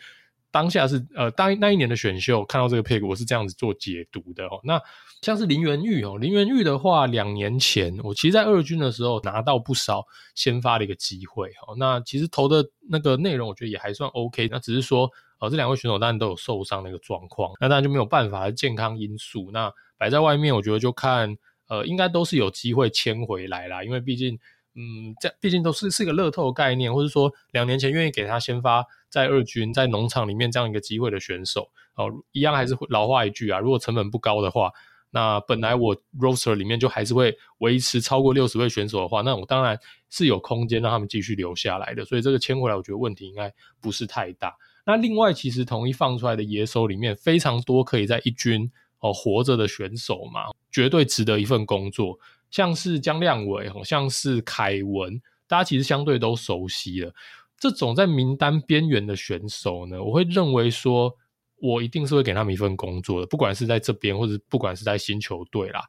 [0.50, 4.60] 当下是呃，当那一年的选秀看到这个 pick，我是这样子做解读的哦。
[4.64, 4.80] 那
[5.20, 11.74] 像是林元玉哦，林元玉的话，两年前我其实在二军的时候拿到不少先发的一个机会哦。
[11.76, 15.10] 那其实投的那个内容，我觉得也还算 OK，那只是说。
[15.40, 19.50] 呃，这两位选手当然都有受伤的一个状况，那当然就没有办法健康因素。
[19.52, 24.36] 那摆在外面，我觉得就看，呃，应该都是有机会签回来啦，因为毕竟，
[24.74, 34.70] 嗯，这毕竟都是是一个乐透的概念，或者说两年前愿意给他先发在二军在农场里面这样一个机会的选手，哦、一样还是老话一句啊，如果成本不高的话，
[35.10, 39.78] 那本来我 roster 里面就还是会维持超过六十位选手的话，那我当然
[40.10, 44.54] 是有空间让他们继续留下来的，所以这个签回来，我觉得问题应该不是太大。
[44.84, 52.18] 那另外，其实统一放出来的野手里面非常多可以在一军哦活着的选手嘛，绝对值得一份工作。
[52.50, 57.12] 像是江亮伟，像是凯文，大家其实相对都熟悉了。
[57.58, 61.14] 这种在名单边缘的选手呢，我会认为说，
[61.56, 65.82] 我一定是会给他们一份工作的，不管是在这边，或者不管是在新球队啦。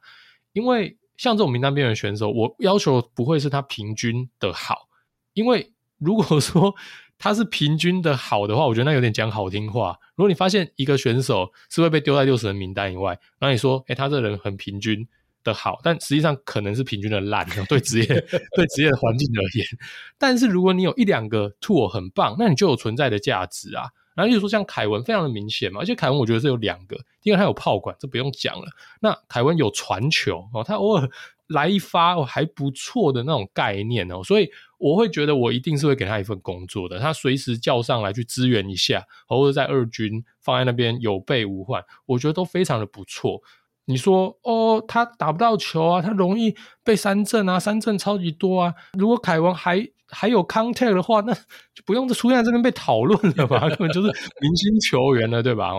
[0.52, 4.88] 因为像这种名单边缘选手，我要求不会是他平均的好，
[5.34, 6.74] 因为如果 说。
[7.22, 9.94] 他是平均的好的话，我觉得那有点讲好听话。
[10.14, 15.06] 如果你发现一个选手是会被丢在六十人名单以外，然后你说，诶、他这人很平均
[15.44, 19.66] 的好，但实际上可能是平均的烂， 对职业对职业的环境而言。
[20.18, 23.84] 但是如果你有一两个 tool 很棒，那你就有存在的价值啊。
[24.14, 28.66] 然后就是说像凯文非常的明显嘛，而且凯文我觉得是有两个，第一个他有炮管，这不用讲了。
[29.00, 31.08] 那凯文有传球哦，他偶尔。
[31.50, 34.48] 来一发哦，还不错的那种概念哦，所以
[34.78, 43.42] 我会觉得我一定是会给他一份工作的，他随时叫上来去支援一下，或者在二军放在那边有备无患，我觉得都非常的不错。
[43.86, 48.74] 你说哦，他打不到球啊，他容易被三振啊，三振超级多啊。
[48.98, 53.60] 如果凯文还还有 contact 的话，那就不用出现在这边被讨论了吧？
[53.70, 54.08] 根本就是
[54.40, 55.72] 明星球员了，对吧？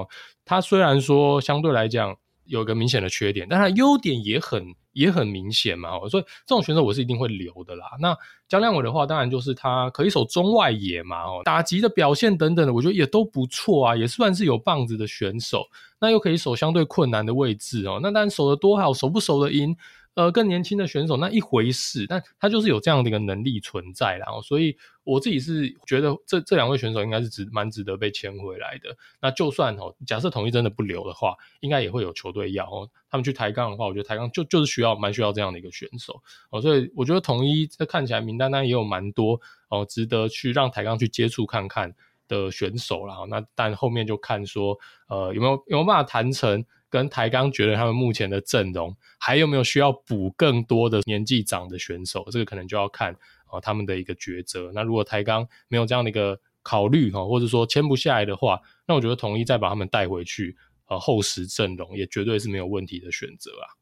[0.46, 4.76] 他虽然说相对来讲有个明显的缺点，但他优点也很。
[4.94, 7.86] 也很明显嘛，所以这种选手我是一定会留的啦。
[8.00, 15.64] 那江亮伟的话，当然就是他可以守中外野嘛，哦，打击的表现等等的，我觉得也都不错啊，也算是有棒子的选手。
[16.00, 19.76] 那又可以守相对困难的位置哦，那当然守得多好，守不守得赢？
[20.14, 28.94] 呃，更年轻的选手那一回事，但他就是有这样的一个能力存在，然后，所以我自己是觉得这这两位选手应该是值蛮值得被签回来的。
[29.22, 32.90] 那就算哦，假设统一真的不留的话，应该也会有球队要哦。
[33.10, 36.62] 他们去抬杠的话，我觉得抬杠就就是需要蛮需要这样的一个选手哦。
[36.62, 41.96] 所以我觉得统一这看起来名单单也有蛮多哦，值得去让台钢去接触看看
[42.28, 43.16] 的选手啦。
[43.30, 46.66] 那但后面就看说，呃，有没有有没有办法谈成。
[46.92, 54.72] 跟台钢觉得他们目前的阵容还有没有需要补更多的年纪长的选手，这个可能就要看啊、他们的一个抉择。
[54.76, 60.56] 那如果台钢没有这样的一个考虑哈，或者说签不下来的话，那我觉得统一再把他们带回去，
[60.88, 63.81] 呃，后实阵容也绝对是没有问题的选择啊。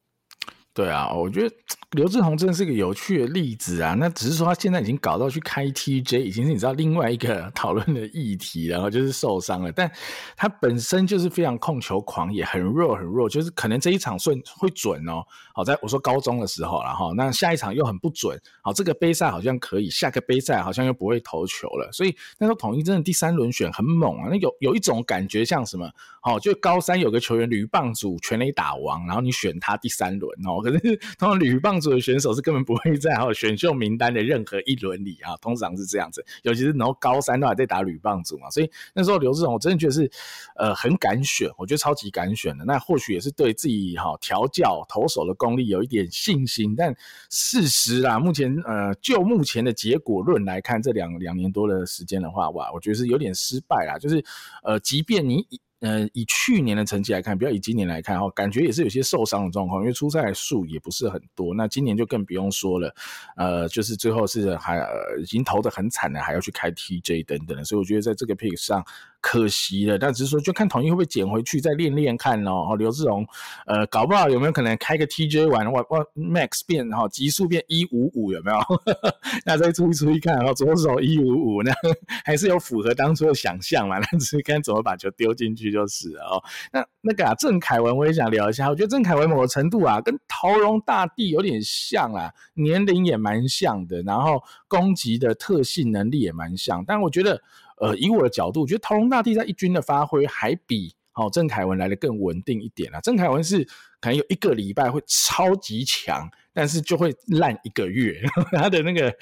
[0.79, 1.53] 对啊，我觉得
[1.91, 3.95] 刘志宏真的是个有趣的例子啊。
[3.99, 9.69] 那只是说他现在已经搞到去开 TJ，已经是你知道另外一个 讨论的议题，然后就是受伤了。
[9.73, 9.91] 但
[10.37, 15.21] 他本身就是非常控球狂，也很弱很弱，就是可能这一场顺会准哦。
[15.53, 18.39] 好，在我说高中的时候了哈，那下一场又很不准。
[18.61, 21.91] 好，这个杯赛好像可以，下个杯赛好像又不会投球了。
[21.91, 24.27] 所以那时候统一真的第三轮选很猛啊。
[24.29, 25.91] 那有有一种感觉像什么？
[26.23, 30.61] 哦，就高三有个球员铝棒组全垒打王，然后你选他第三轮哦。
[30.71, 40.11] 可是 通常女棒组的选手是根本不会在哈选秀名单的任何一轮里啊，通常是这样子，尤其是然后高三都还在打女棒组嘛，所以那时候刘志宏我真的觉得是
[40.55, 46.95] 呃很敢选，我觉得超级敢选的，那或许也是对自己哈调教投手的功力有一点信心，但
[47.29, 54.23] 事实啦，目前呃就目前的结果论来看，这两两年多的时间的话，哇，我觉得是有点失败啦，就是
[54.63, 55.45] 呃即便你。
[55.79, 61.53] 呃，以去年的成绩来看，不要以今年来看哦，感觉也是有些受伤的状况，因为出赛数也不是很多。
[61.55, 62.93] 那今年就更不用说了，
[63.35, 64.85] 呃，就是最后是还、
[65.21, 68.85] 已经投的很惨了，还要去开 TJ 等等的，所以我觉得在这个 pick 上。
[69.21, 72.75] 可惜了，但只是说，就看统一会不会捡回去，再练练看哦。
[72.77, 73.25] 刘志荣，
[73.65, 78.59] 呃，搞不好有没有可能开个 TJ 玩，哇哇 Max 变哈，极速变一五五有没有？
[79.45, 81.27] 那再出一出一看，然后左手一五
[81.57, 81.73] 五，那
[82.23, 83.97] 还是有符合当初的想象嘛？
[83.99, 86.43] 那只是看怎么把球丢进去就是了哦。
[86.71, 97.41] 那那个啊，郑凯文我也想聊一下，我觉得郑凯文某个程度啊，跟陶荣大帝有点像啊，年龄也蛮像的，然后攻击的特性能力也蛮像，但我觉得。
[97.79, 102.99] 呃，以我的角度，我觉得陶龙大帝在一军的发挥还比哦郑凯文来的更稳定一点啊。
[103.01, 103.63] 郑凯文是
[103.99, 109.13] 可能有一个礼拜会超级强，但是就会烂一个月， 他的那个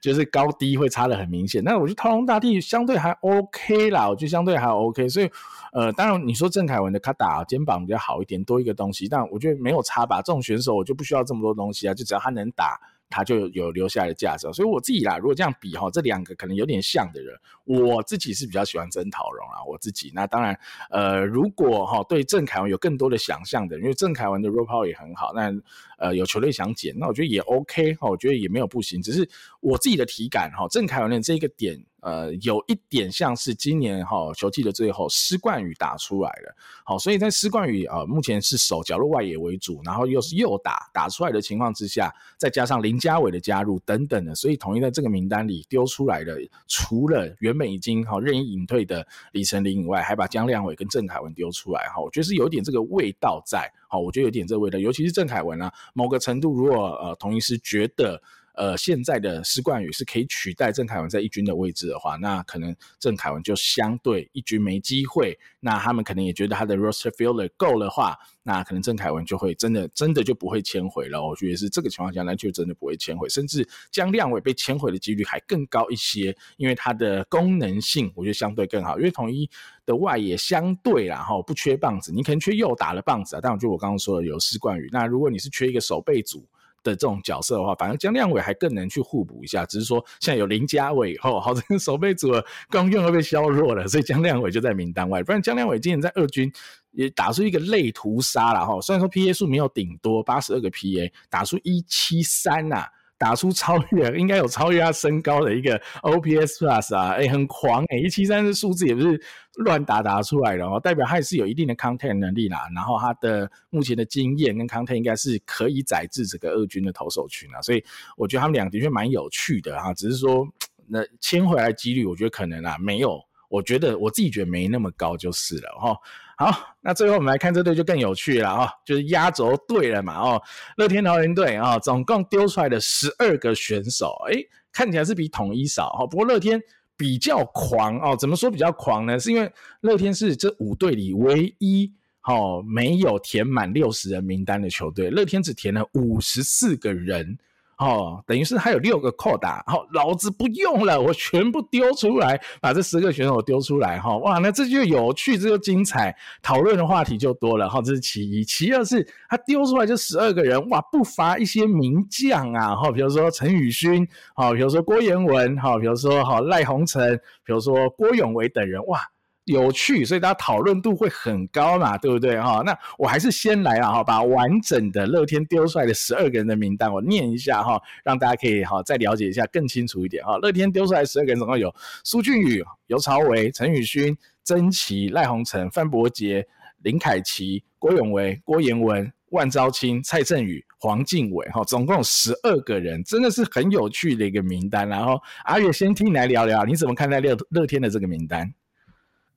[0.00, 1.62] 就是高低会差得很明显。
[1.64, 5.08] 那我觉得陶龙大帝相对还 OK 啦，我觉得相对还 OK。
[5.08, 5.30] 所以
[5.72, 10.22] 呃，当然你说郑凯文的卡打肩膀比较好一点，多一个东西，但我觉得没有差吧。
[10.22, 12.80] 这种选手我就不需要这么多东西啊，就只要他能打。
[13.14, 17.32] 他就有留下来的价值，所以我自己啦，如果这样比哈，这两个可能有点像的人，
[17.64, 20.10] 我自己是比较喜欢曾桃荣啊，我自己。
[20.12, 20.58] 那当然，
[20.90, 25.52] 呃，如果哈对郑凯文有更多的想象的，因为郑凯文的 r o p e 也很好，那
[25.98, 29.28] 呃有球队想减，那我觉得也 OK 哈，我觉得也没有不行，只是
[29.60, 31.80] 我自己的体感哈，郑凯文的这个点。
[32.04, 46.36] 呃，有一点像是今年哈球季的最后，施冠宇打出来了，好，所以在施冠宇啊目前是守角落外野为主，然后又是右打打出来的情况之下，再加上林家伟的加入等等的，所以统一在这个名单里丢出来的，
[46.68, 58.20] 除了原本已经好任意隐退的李成林以外，还把江亮伟跟郑凯文丢出来，哈，我觉得是有点这个味道在，好，我觉得有点这个味道，尤其是郑凯文啊，某个程度如果呃统一是觉得。
[58.54, 65.36] 呃，现在的施冠宇是可以取代郑凯文在一军的位置的话，那可能郑凯文就相对一军没机会。
[65.60, 71.20] 那他们可能也觉得他的 roster filler 够的话，那可能郑凯文就会真的真的就不会签回了。
[71.20, 78.98] 我觉得是这个情况下，那就真的不会签回，甚至江亮伟被签回的几率还更高一些，因为它的功能性我觉得相对更好。
[78.98, 79.50] 因为统一
[79.84, 84.88] 的外野相对啦哈不缺棒子，你可能缺右打的棒子啊，但我觉得我刚刚说的有施冠宇。
[84.92, 86.46] 那如果你是缺一个守备组。
[86.84, 95.20] 的这种角色的话，反正江亮伟还更能去互补一下，只是说现在有林家伟以后，好，这个守备组的功用会被削弱了，所以江亮伟就在名单外。
[95.24, 96.52] 不然江亮伟今年在二军
[96.92, 102.84] 也打出一个类屠杀了哈，虽然说 PA 数没有顶多八十二个 PA，打出一七三呐。
[103.16, 109.18] 打出超越，应该有超越他身高的一个 OPS Plus 啊，哎、很狂哎、欸，一七三的数字也不是
[109.56, 112.66] 乱打打出来的哦，代表他也是有一定的 contact 能力啦。
[112.74, 117.84] 然后他的目前的经验跟 contact 应该是可以载制这个二军的投手群啊，所以
[118.16, 120.46] 我觉得他们俩的确蛮有趣的哈，只是说
[120.86, 125.96] 那签回来几率，我觉得可能啊没有，我觉得我自己觉得没那么高就是了哈。
[126.36, 130.42] 好，那最后我们来看这队就更有趣了啊，就是压轴队了嘛哦，
[130.76, 136.60] 乐天桃猿队啊，总共丢出来的十二个选手，诶，看起来是比统一少哈，不过乐天
[136.96, 139.18] 比较狂哦，怎么说比较狂呢？
[139.18, 141.92] 是因为乐天是这五队里唯一
[142.24, 147.38] 哦没有填满六十人名单的球队，乐天只填了五十四个人。
[147.78, 169.00] 哦，等于是他有六个扣打，好、哦，老子不用了，我全部丢出来，把这十个选手丢出来，哈、哦，哇，那这就有趣，这就精彩，讨论的话题就多了，哈、哦，这是其一，其二是他丢出来就十二个人，哇，不乏一些名将啊，哈、哦，比如说陈宇勋，好、哦，比如说郭彦文，好、哦，比如说好赖鸿诚，比如说郭永维等人，哇。
[169.44, 172.62] 有趣，所以大家讨论度会很高嘛，对不对哈？
[172.64, 180.38] 那我还是先来啊哈，把完整的乐天丢出来的十二个人的名单我念一下哈，让大家可以哈再了解一下更清楚一点哈。
[180.38, 186.46] 乐天丢出来十二个人总共有苏俊宇、尤朝伟、陈宇勋、曾奇、赖鸿诚、范柏杰、
[186.82, 194.88] 林凯琪、郭永维、郭彦文、万昭清、蔡振宇、黄敬伟哈，总共有十二个人，真的是很有趣的一个名单。
[194.88, 198.54] 然后阿月先听你来聊聊，你怎么看待乐乐天的这个名单？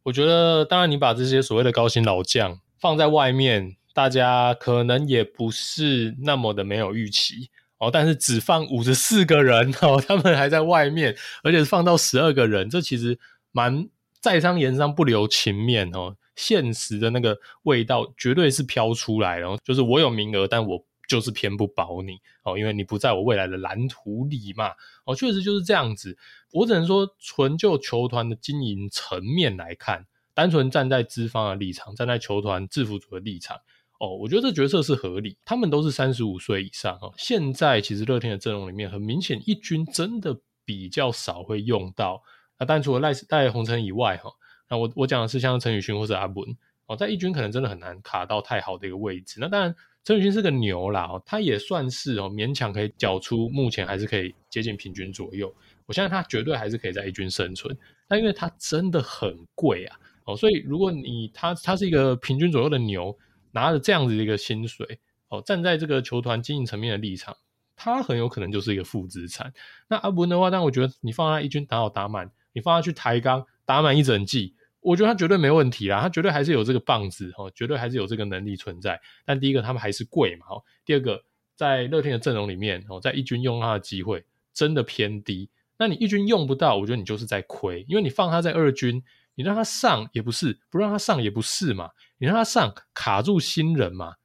[0.07, 7.89] 我觉得，当然，你把这些所谓的高薪老将放在外面，大家可能也不是那么的没有预期哦。
[7.91, 13.19] 但是只放五十四个人 哦，他们还在外面，而且是放到十二个人，这其实
[13.51, 13.89] 蛮
[14.21, 16.15] 在商言商，不留情面哦。
[16.37, 24.71] 现实的那个味道绝对是飘出来了，就是我有名额，但我就是偏不保你哦，因为你不在我未来的蓝图里嘛。
[25.05, 26.17] 哦，确实就是这样子。
[26.51, 33.57] 我只能说，纯就球团的经营层面来看，单纯站在资方的立场，站在球团制服组的立场，
[33.99, 35.37] 哦，我觉得这决策是合理。
[35.45, 37.13] 他们都是三十五岁以上哦。
[37.17, 42.21] 现在其实乐天的阵容里面，很明显一军真的比较少会用到。
[42.59, 44.29] 那但除了赖赖鸿诚以外，哈，
[44.69, 49.37] 那我我讲的是像陈宇勋或者阿文哦，在一军可能真的很难卡到太好的一个位置。
[49.39, 49.73] 那当然。
[50.07, 55.53] 陈宇勋是个牛啦，他也算是哦，勉强可以缴出，目前还是可以接近平均左右。
[55.85, 57.77] 我相信他绝对还是可以在一军生存，
[58.07, 63.13] 但因为他真的很贵啊，哦，所以如果你他他是一个平均左右的牛，
[63.51, 64.97] 拿着这样子的一个薪水，
[65.27, 67.35] 哦，站在这个球团经营层面的立场，
[67.75, 69.51] 他很有可能就是一个负资产。
[69.89, 74.55] 那阿文的话，但我觉得你放他一军打好打满，你放他去台钢打满一整季。
[74.87, 78.97] 我觉得他绝对没问题啦，他绝对还是有这个棒子哈，绝对还是有这个能力存在。
[79.25, 80.63] 但第一个，他们还是贵嘛，哈。
[80.85, 81.21] 第二个，
[81.57, 84.23] 在乐天的阵容里面，哦，在一军用他的机会
[84.53, 85.49] 真的偏低。
[85.77, 89.03] 那你一军用不到，我觉得你就是在亏，因为你放他在二军，
[89.35, 91.89] 你让他上也不是，不让他上也不是嘛。
[92.17, 94.15] 你让他上卡住新人嘛，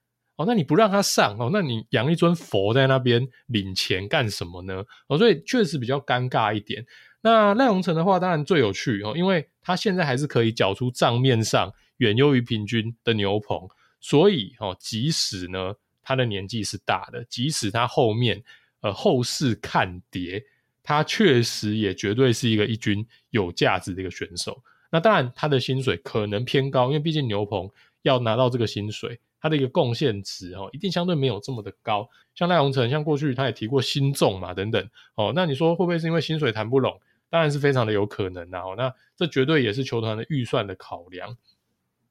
[0.47, 4.85] 那你不让他上哦，那你养一尊佛在那边领钱干什么呢？
[5.09, 6.85] 哦，所以确实比较尴尬一点。
[7.21, 13.69] 那赖鸿成的话，当然最有趣哦，因为他现在还是可以缴出账面上远优于平均的牛棚，
[14.01, 18.43] 所以哦，即使呢他的年纪是大的，即使他后面
[18.81, 20.45] 呃后市看跌，
[20.83, 24.61] 他确实也绝对是一个一军有价值的一个选手。
[24.91, 27.71] 那当然他的薪水可能偏高，因为毕竟牛棚
[28.03, 32.09] 要拿到这个薪水，他的一个贡献值哦，一定相对没有这么的高。
[32.35, 36.99] 像赖鸿成，像过去他也提过新重嘛等等哦，那你说会不会是因为薪水谈不拢？
[37.29, 41.37] 当然是非常的有可能的哦，那这绝对也是球团的预算的考量。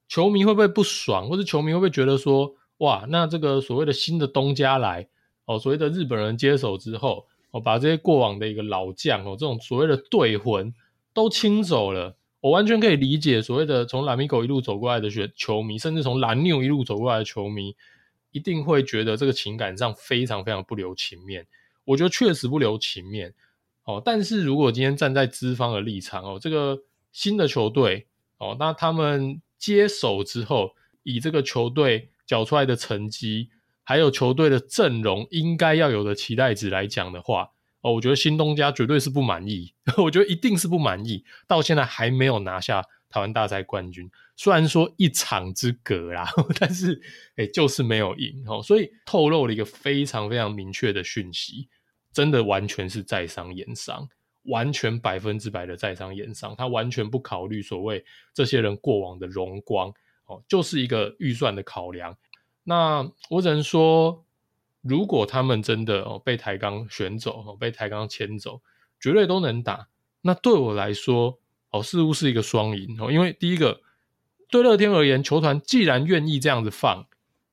[0.07, 5.07] 球迷会不会不爽，或者球迷会不会觉得说，哇，那这个所谓的新的东家来
[5.45, 10.73] 哦，所谓的日本人接手之后，哦，把这些过往的一个老将哦，这种所谓的队魂
[11.13, 12.17] 都清走了。
[12.41, 17.75] 我完全可以理解所谓的从蓝米狗一路走过来的学球迷，甚至从蓝牛一路走过来的球迷，
[18.31, 21.45] 一定会觉得这个情感上非常非常不留情面。
[21.85, 23.33] 我觉得确实不留情面。
[23.83, 26.79] 哦，但是如果今天站在资方的立场哦，这个
[27.11, 30.71] 新的球队哦，那他们接手之后，
[31.03, 33.49] 以这个球队缴出来的成绩，
[33.83, 37.49] 还有球队的阵容应该要有的期待值来讲的话，
[37.81, 46.27] 哦，我觉得新东家绝对是不满意， 我觉得一定是不满意，到现在还没有拿下台湾大赛冠军，虽然说一场之隔啦，
[46.59, 47.01] 但是
[47.35, 51.67] 诶就是没有赢哦，所以透露了一个非常非常明确的讯息。
[52.13, 54.05] 真的完全是在商言商，
[54.43, 58.03] 完全百分之百的在商言商，他完全不考虑所谓
[58.33, 59.89] 这些人过往的荣光，
[60.25, 62.17] 哦，就是一个预算的考量。
[62.65, 64.25] 那我只能说，
[64.81, 68.61] 如果他们真的哦被台钢选走，哦被台钢签走，
[68.99, 69.87] 绝对都能打。
[70.21, 73.81] 那对我来说，哦似乎是一个双赢哦，因为第一个
[74.49, 77.07] 对乐天而言，球团既然愿意这样子放，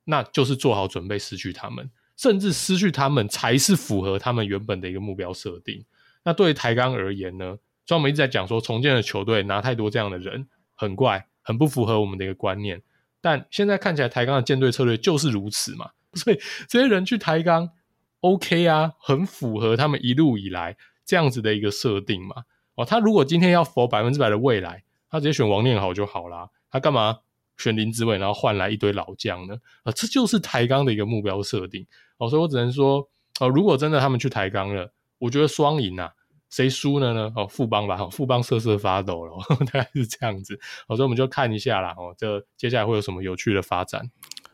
[0.05, 1.91] 那就是做好准备失去他们。
[2.16, 5.85] 甚至失去他们才是符合他们原本的一个目标设定。
[6.24, 7.57] 那对于台钢而言呢？
[7.87, 12.83] 所以我们一直在讲说，重建的球队拿太多这样的人很怪，很不符合我们的一个观念。
[13.20, 15.91] 但现在看起来，台钢的建队策略就是如此嘛。
[16.19, 16.39] 所以
[16.69, 17.71] 这些人去台钢
[18.21, 22.45] ，OK 啊，很符合他们一路以来这样子的一个设定嘛。
[22.75, 26.49] 哦，他如果今天要否百分之百的未来，他直接选王念豪就好啦。
[26.71, 27.19] 他干嘛
[27.57, 29.57] 选林子伟，然后换来一堆老将呢？
[29.83, 31.87] 啊，这就是台钢的一个目标设定。
[32.19, 33.09] 哦，所以我只能说，
[33.41, 36.12] 哦，如果真的他们去台钢了，我觉得双赢啊，
[36.51, 37.33] 谁输了呢？
[37.35, 39.33] 哦，富邦吧，哦，富邦瑟瑟发抖了，
[39.73, 40.61] 大概是这样子。
[40.87, 44.09] 哦，所以我们就看一下啦，哦，这接下来会有什么有趣的发展？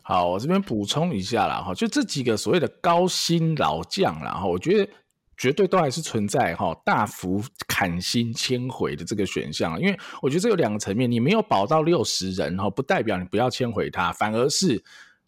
[0.07, 4.93] 好，我这边补充一下啦，哈，就这几个所谓的高薪老将啦，哈，我觉得
[5.37, 14.85] 绝对都还是存在哈大幅砍薪迁回的这个选项，因为我觉得这有两个层面，你没有保到六十人哈，不代表你不要迁回他，反而是。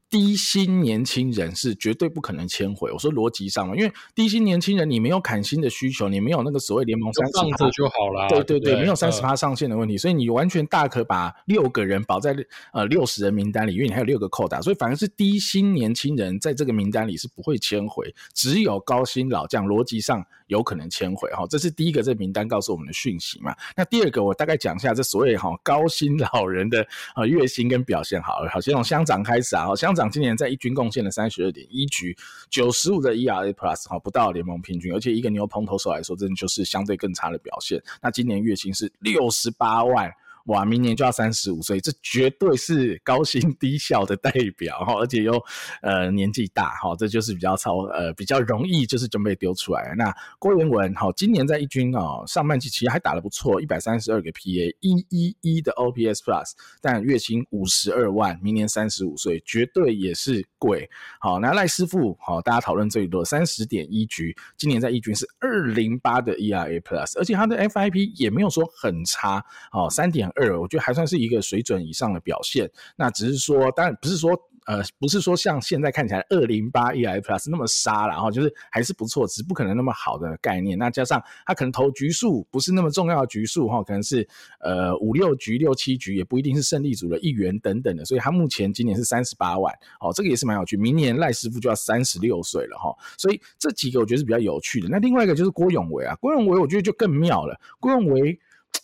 [0.09, 2.90] 低薪年轻人是绝对不可能迁回。
[2.92, 8.28] 我说逻辑上嘛，因为低薪年轻人你没有砍薪的需求，你没有那个所谓联盟三十趴就好了。
[8.28, 12.36] 对对对，对没有三十趴上限的问题，呃、所以你完全大可把六个人保在
[12.72, 21.44] 呃六十人名单里，因为你还有六个扣打，所以反而是低薪年轻人在这个名单里是不会迁回，只有高薪老将逻辑上有可能迁回哈。
[21.50, 23.54] 这是第一个这名单告诉我们的讯息嘛。
[23.76, 26.86] 那第二个我大概讲一下这所谓哈高薪老人的
[27.16, 32.16] 呃月薪跟表现好了，好先从乡长开始啊，乡长今年在一军贡献了三十二点一局，
[32.51, 37.82] 九十五的 ERA Plus 哈，不到联盟平均，而且一个牛棚投手来说，真的就是相对更差的表现。
[38.01, 40.12] 那今年月薪是六十八万，
[40.47, 45.40] 哇，明年就要三十五岁，这绝对是高薪 低效的代表哈，而且又
[45.82, 49.94] 呃年纪大哈，这就是比较超呃比较容易就是准备丢出来。
[49.97, 60.88] 那郭元文哈，今年在一军哦上半季其实还打得不错，一百三十二个 PA，一一一的 OPS Plus，但月薪五十二万，明年三十五岁，绝对也是贵。
[61.20, 72.70] 好，那赖师傅好，大家讨论最多三十点一局，今年在一军是二零八的 ERA Plus，而且他的 FIP 也没有说很差，哦三点二，我觉得还算是一个水准以上的表现。
[72.97, 74.39] 那只是说，当然不是说。
[74.66, 80.76] 呃，不是说像现在看起来二零八 ERA Plus 那么杀了，然后就是还是不错，只不可能那么好的概念。
[80.76, 84.28] 那加上他可能投局数不是那么重要的局数哈，可能是
[84.59, 88.05] 呃五六局、六七局，也不一定是胜利组的一员等等的。
[88.05, 90.76] 所以他目前今年是三十八万，哦，这个也是蛮有趣。
[90.76, 94.89] 明年赖师傅就要三十六岁了哈，所以这几个我觉得是比较有趣的。
[94.91, 98.37] 那另外一个就是郭永维啊，郭永维我觉得就更妙了，郭永维。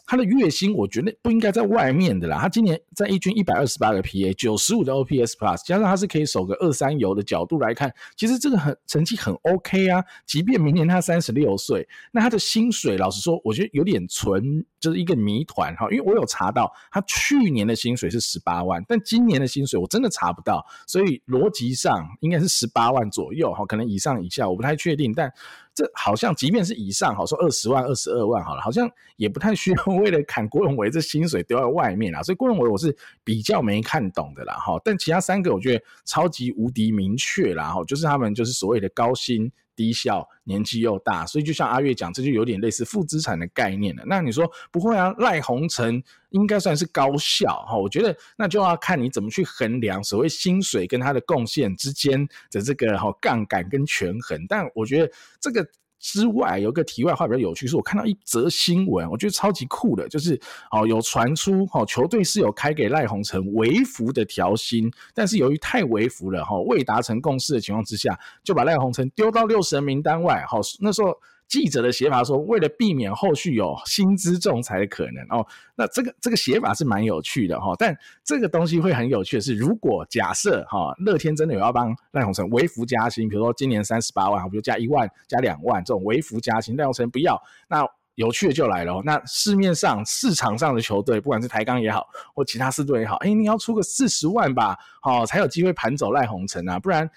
[0.06, 2.38] 他的月薪我觉得不应该在外面的啦。
[2.38, 10.04] 他今年在一军一百二十八个 PA，九十五的 OPS Plus，加上他是可以守个二三游的角度来看，其实这个很成绩很 OK 啊。
[10.26, 15.88] 即便明年他三十六岁，那他的薪水老实说，我觉得有点纯，就是一个谜团哈。
[15.90, 25.32] 因为我有查到他去年的薪水是十八万，但今年的薪水我真的查不到，所以逻辑上应该是十八万左右哈，可能以上以下我不太确定，但。
[25.74, 32.22] 这好像，即便是以上，好说二十万、二十二万好了，好像也不太需要 为了砍郭永维这薪水丢在外面啦。
[32.22, 34.80] 所以郭永维我是比较没看懂的啦，哈。
[34.84, 39.50] 但其他三个我觉得超级无敌明确啦，哈，就是他们就是所谓的高薪。
[39.76, 44.02] 低效，年纪又大，所以就像阿月讲，这就有点类似负资产的概念了。
[44.06, 45.14] 那你说不会啊？
[45.18, 54.46] 赖鸿成应该算是高效哈，我觉得那就要看你怎么去衡量所谓薪水跟他的贡献之间的这个哈杠杆跟权衡。
[54.48, 55.66] 但我觉得这个。
[56.02, 60.38] 之外，有个题外话比较有趣，是我看到一则新闻，我觉得超级酷的，就是
[60.70, 70.44] 哦有传出哦球队是有开给赖鸿成微服的调薪，但是由于太微服了哈，未达成共识的情况之下，就把赖鸿成丢到六十人名单外。
[70.46, 71.16] 好，那时候。
[71.52, 75.46] 记者的写法说，为了避免后续有薪资仲裁的可能哦，
[75.76, 77.74] 那这个这个写法是蛮有趣的哈。
[77.78, 77.94] 但
[78.24, 87.38] 这个东西会很有趣的是，如果假设哈乐天真的有要帮赖鸿成微幅加薪，比如说今年三十八万，比如加一万、加两万这种微幅加薪，赖鸿成不要，
[87.68, 89.02] 那有趣的就来了。
[89.04, 97.10] 那市面上市场上的球队，不管是台钢也好，或其他四队也好，哎，你要出个四十万吧，好才有机会盘走赖鸿成啊，不然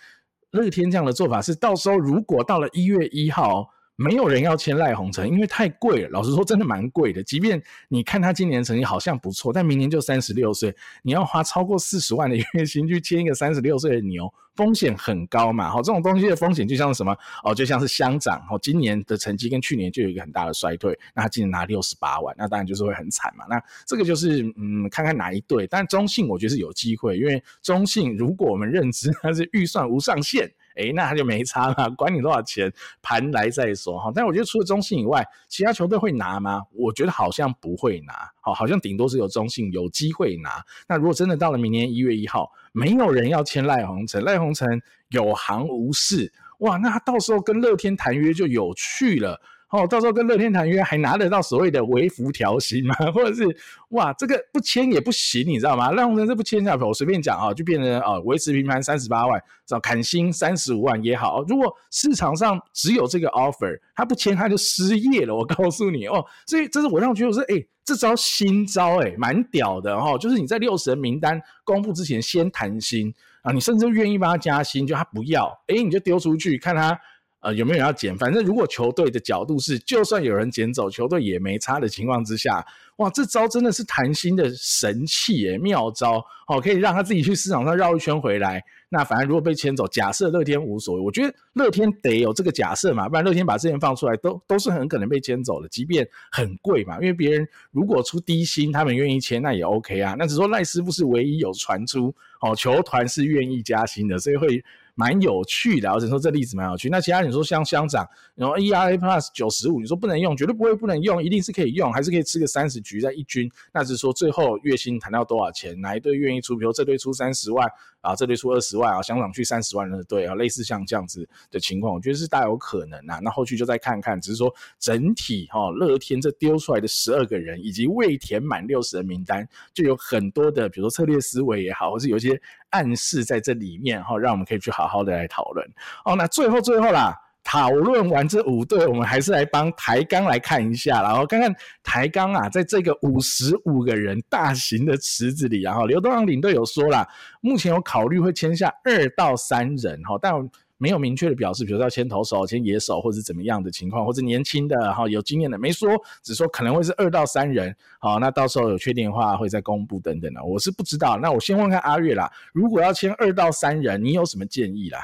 [0.52, 3.70] 乐天这样的做法是，到时候如果到了一月一号。
[3.98, 6.10] 没有人要签赖鸿诚，因为太贵了。
[6.10, 7.24] 老实说，真的蛮贵的。
[7.24, 15.70] 即便你看他今年成绩好像不错，但明年就三十六岁，你要花超过四十万的月薪去签一个三十六岁的牛，风险很高嘛。
[15.70, 17.16] 好，这种东西的风险就像是什么？
[17.46, 18.46] 哦，就像是乡长。
[18.52, 23.46] 哦，今年的成绩跟去年就有一个很大的衰退，那他今年拿六十八万，那当然就是会很惨嘛。
[23.50, 25.66] 那这个就是嗯，看看哪一队。
[25.68, 30.52] 但中信我觉得是有机会，因为中信如果我们认知它是预算无上限。
[30.76, 32.72] 诶，那他就没差了，管你多少钱，
[33.02, 34.12] 盘来再说哈。
[34.14, 36.62] 但我觉得除了中信以外，其他球队会拿吗？
[36.74, 40.64] 我觉得好像不会拿，好，好像顶多是有中信有机会拿。
[40.88, 49.42] 那如果真的到了明年一月一号，没有人要签赖鸿成，赖鸿成有行无市，哇，那他到时候跟乐天谈约就有趣了。
[49.76, 52.96] 哦，到时候跟乐天谈约还拿得到所谓的微幅调薪吗？
[53.14, 53.44] 或者是
[53.90, 55.92] 哇，这个不签也不行，你知道吗？
[55.92, 61.44] 赖鸿诚这不签下去，我随便讲啊，就变成啊维持平盘三十八万，找砍薪三十五万也好。
[61.48, 65.36] 如果市场上只有这个 offer，他不签他就失业了。
[65.36, 70.18] 我告诉你哦，所以这是我让觉得我说，哎、欸，这招新招哎、蛮屌的哈、哦。
[70.18, 76.98] 就是你在六十人名单公布之前先谈薪啊，你甚至愿意帮他加薪，就他不要，哎、你就丢出去看他。
[77.46, 78.18] 呃，有没有人要捡？
[78.18, 82.66] 反正如果球队的角度是，就算有人捡走，球队也没差的情况之下，
[82.96, 88.64] 哇，这招真的是谈心的神器耶，妙招哦，可以让他自己去市场上绕一圈回来。
[88.90, 100.16] 那反正如果被签走，假设乐天无所谓，我觉得乐天得有这个假设嘛，不然乐天把这件放出来，都都是很可能被签走的，即便很贵嘛，因为别人如果出低薪，他们愿意签，那也 OK 啊。
[100.18, 104.64] 那只说赖师傅是唯一有传出哦，球团是愿意加薪的，所以会。
[104.96, 106.90] 蛮有趣的，我只能说这例子蛮有趣。
[106.90, 113.52] 那其他你说像乡长，然后 ERA Plus 九十五，你说不能用，绝对不会不能用，一定是可以用，还是可以吃个三十局在一军。
[113.74, 116.56] 那只是说最后月薪谈到多少钱，哪一队愿意出？
[116.56, 117.68] 比如这队出三十万
[118.06, 123.20] 啊，这队出二十万啊，香港去三十万人的队啊，类似像这样子的情况，我觉得是大有可能啊。
[123.22, 132.40] 那后续就再看看，只是说整体哈，乐天这丢出来的十二个人，以及未填满六十人名单，就有很多的，比如说策略思维也好，或是有一些。
[132.72, 135.66] 暗示在这里面哈，让我们可以去好好的来讨论
[136.04, 136.14] 哦。
[136.14, 137.16] 那最后最后啦，
[137.46, 147.08] 讨论完这五队，我们还是来帮台钢来看一下，然后看看台钢啊，在这个五十五个人大型的池子里，然后刘东阳领队有说了，
[147.42, 150.34] 目前有考虑会签下二到三人哈，但
[150.78, 155.90] 没有明确的表示，比如说要签投手、签野手，或者怎么样的情况，或者年轻的哈有经验的没说，
[156.24, 161.18] 只说可能会是二到三人，好，那到时候有确定的话会再公布等等的，我是不知道。
[161.22, 165.00] 那我先问看阿月啦，如果要签二到三人，你有什么建议啦？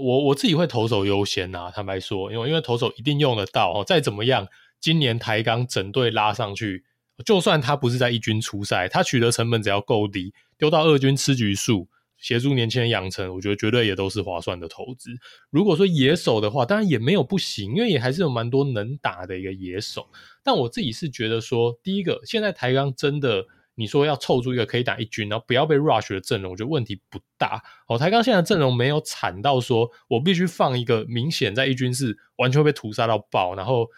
[0.00, 3.84] 我我自己会投手优先呐，坦白说，因为因为投手一定用得到哦。
[3.86, 4.48] 再怎么样，
[4.80, 6.84] 今年台钢整队拉上去，
[7.24, 15.10] 就算他不是在一军出赛，他取得成本只要够低，丢到二军吃局数，协助年轻人养成，我觉得绝对也都是划算的投资。
[15.50, 20.08] 如果说野手的话，当然也没有不行，因为也还是有蛮多能打的一个野手。
[20.42, 23.46] 但我自己是觉得说，第一个，现在台钢真的。
[23.80, 27.60] 你说要凑出一个可以打一军，然后不要被 rush 的阵容，我觉得问题不大。
[27.88, 33.88] 哦，台钢现在阵容没有惨到说我必须放一个明显在一军是完全会被屠杀到爆，然后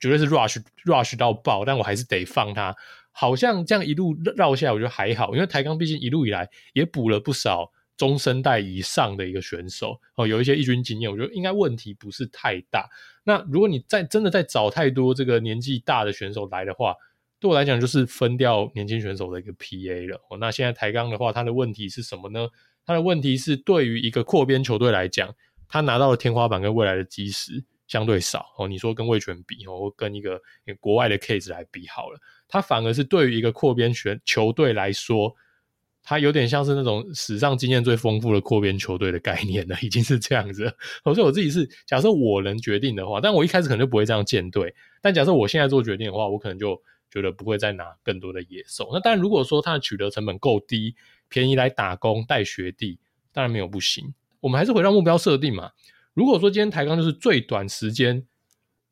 [0.00, 2.74] 绝对是 rush rush 到爆，但我还是得放他。
[3.10, 12.88] 好像这样一路绕下来，我觉得还好，因为台钢毕竟一路以来也补了不少中生代以上的一个选手，哦，有一些一军经验，我觉得应该问题不是太大。
[13.24, 16.94] 那如果你再真的再找太多这个年纪大的选手来的话，
[17.42, 20.16] 对我来讲，就是分掉年轻选手的一个 PA 了。
[20.30, 22.46] 哦，那现在抬杠的话，他的问题是什么呢？
[22.86, 25.28] 他的问题是对于一个扩编球队来讲，
[25.68, 28.46] 他拿到的天花板跟未来的基石相对少。
[28.58, 30.40] 哦，你说跟味全比，哦，跟一个
[30.78, 35.34] 国外的 case 来比好了，他反而是对于一个扩编选球队来说，
[36.04, 40.74] 他有点像是那种史上经验最丰富的扩编球队的概念了，已经是这样子了。
[41.02, 44.72] 所以我自己是假设我能决定的话，但我一开始可能就不会这样建队。
[45.00, 46.80] 但假设我现在做决定的话，我可能就。
[47.12, 50.94] 觉得不会再拿更多的野兽，那当然，如果说它的取得成本够低，
[51.28, 52.98] 便宜来打工带学弟，
[53.34, 54.14] 当然没有不行。
[54.40, 55.72] 我们还是回到目标设定嘛。
[56.14, 58.26] 如果说今天抬杠就是最短时间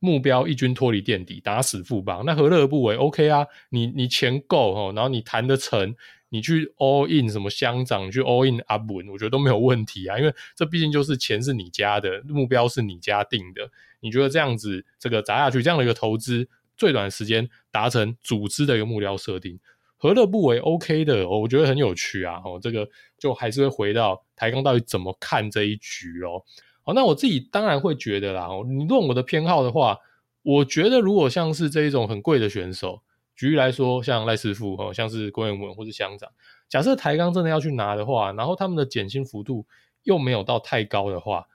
[0.00, 5.94] 目标一军脱离垫底，打死富邦，那何乐而不为？OK 啊，你你钱够哦，然后你谈得成，
[6.28, 16.50] 你去 all in 什么乡长，去 all in 阿文，我觉得都没有问题啊，因为这毕竟就是钱是你家的，目标是你家定的，你觉得这样子这个砸下去这样的一个投资。
[16.80, 19.60] 最短时间达成组织的一个目标设定，
[19.98, 22.40] 何乐不为？OK 的，我觉得很有趣啊。
[22.42, 26.42] 哦，这个就还是会回到台钢到底怎么看这一局哦。
[26.82, 28.46] 好，那我自己当然会觉得啦。
[28.46, 29.98] 哦，你问我的偏好的话，
[30.42, 33.02] 我觉得如果像是这一种很贵的选手，
[33.36, 36.30] 举例来说，像赖师傅哦，像是郭彦文或是乡长，
[36.66, 39.66] 假设台钢真的要去拿的话，然后他们的减薪幅度
[40.04, 41.46] 又没有到太高的话，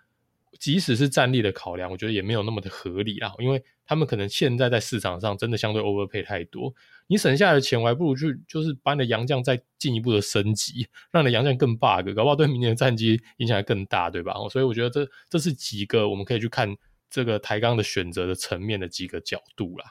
[0.59, 3.63] 即使是战力的考量，我觉得也没有那么的合理啦，因为。
[3.87, 6.73] 他们可能现在在市场上真的相对 overpay 太多，
[7.05, 14.33] 你省下来的钱，我还不如去就是把你的洋将再进一步的升级，让你的洋将更 bug，搞不好对明年的战绩影响还更大，对吧？
[14.49, 16.75] 所以我觉得这这是几个我们可以去看
[17.11, 19.85] 这个抬杠的选择的层面的几个角度啦。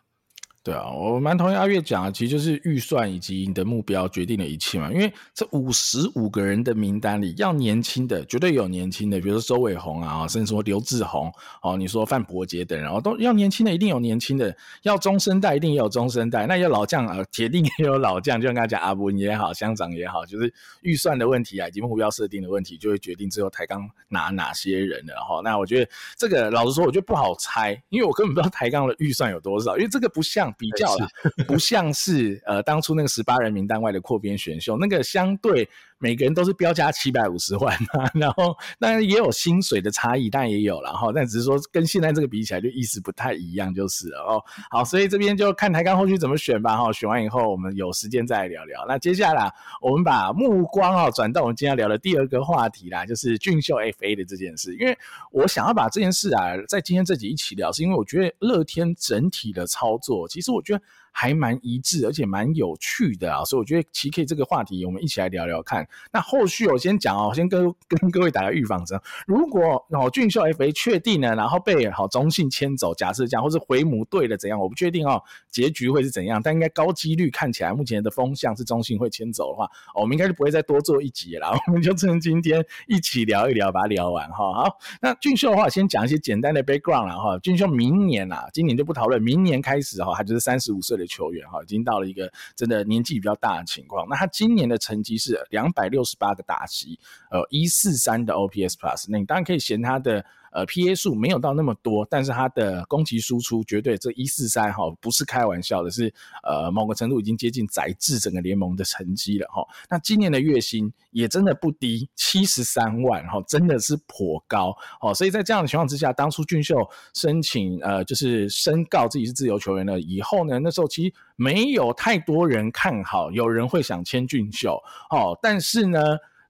[0.65, 4.91] 对啊，我蛮同意阿月讲的，其实就是预算以及你的目标决定了一切嘛。
[4.91, 14.51] 因为这五十五个人的名单里，要年轻的绝对有年轻的，比如说周伟鸿啊，甚至说刘志宏哦，你说范伯杰等人，然后都要年轻的，一定有年轻的；
[14.85, 16.47] 要中生代，一定也有中生代。
[16.47, 18.41] 那要老将啊，铁定也有老将。
[18.41, 20.51] 就像刚才讲阿文也好，乡长也好，就是
[20.81, 25.43] 预算的问题啊，以及目标设定的问题，就会决定最后台钢拿哪些人了哈。
[25.45, 30.54] 那我觉得这个老实说，我觉得不好猜，因为我根本不知道台钢的预算有多少，因为这个不像。
[30.59, 31.09] 比较了，
[31.47, 35.69] 不像是呃当初那个十八人名单外的扩编选秀，那个相对。
[35.99, 44.43] 每个人都是标价七百五十万嘛，然后当然也有薪水的差异，但也有，了哈但只是说跟现在这个比起来，就意思不太一样，就是哦。
[44.71, 46.77] 好，所以这边就看台钢后续怎么选吧。
[46.77, 48.85] 哈，选完以后我们有时间再来聊聊。
[48.87, 54.77] 那接下来我们把目光啊转到我们今天要聊的第二个话题啦，就是俊秀 FA 的这件事。
[54.77, 54.99] 因为
[55.31, 60.83] 我想要把这件事啊，在今天这集一起聊，是因为我觉得乐天整体的操作，其实我觉得。
[61.17, 65.87] 还蛮一致，而且蛮有趣的啊，所以我觉得其实可以这个话题，我们一起来聊聊看。
[66.13, 69.01] 那后续我先讲哦，先跟跟各位打个预防针。
[69.25, 76.43] 如果哦俊秀 FA 确定了，然后被好中信牵走，假设这样，或是回母队的怎样，我不确定哦，结局会是怎样。
[76.43, 81.49] 但应该高几率看起来，目前的风向是中信会牵走的话，哦，我们应该就不会再多做一集了。
[81.69, 84.53] 我们就趁今天一起聊一聊，把它聊完哈。
[84.53, 87.39] 好，那俊秀的话，先讲一些简单的 background 了哈。
[87.39, 91.04] 俊秀明年啊，今年就不讨论，明年开始哈，他就是三十五岁的。
[91.07, 94.07] 球员哈，已经到了一个真的年纪比较大的情况。
[94.09, 96.99] 那他今年的成绩是两百六十八个打席，
[97.31, 99.07] 呃，一四三的 OPS Plus。
[99.09, 100.25] 那你当然可以嫌他的
[100.55, 109.67] 呃 PA 数没有到那么多，但是他的攻击输出绝对这一四三哈不是开玩笑的是，呃某个程度已经接近宰制整个联盟的成绩了哈。
[109.91, 115.13] 那今年的月薪也真的不低，七十三万哈，真的是颇高哦。
[115.13, 124.81] 所以在这样的情况之下，当初俊秀申请呃就是申告自己是自由球员了以后呢，那时候其实没有太多人看好，有人会想签俊秀
[125.11, 126.01] 哦，但是呢。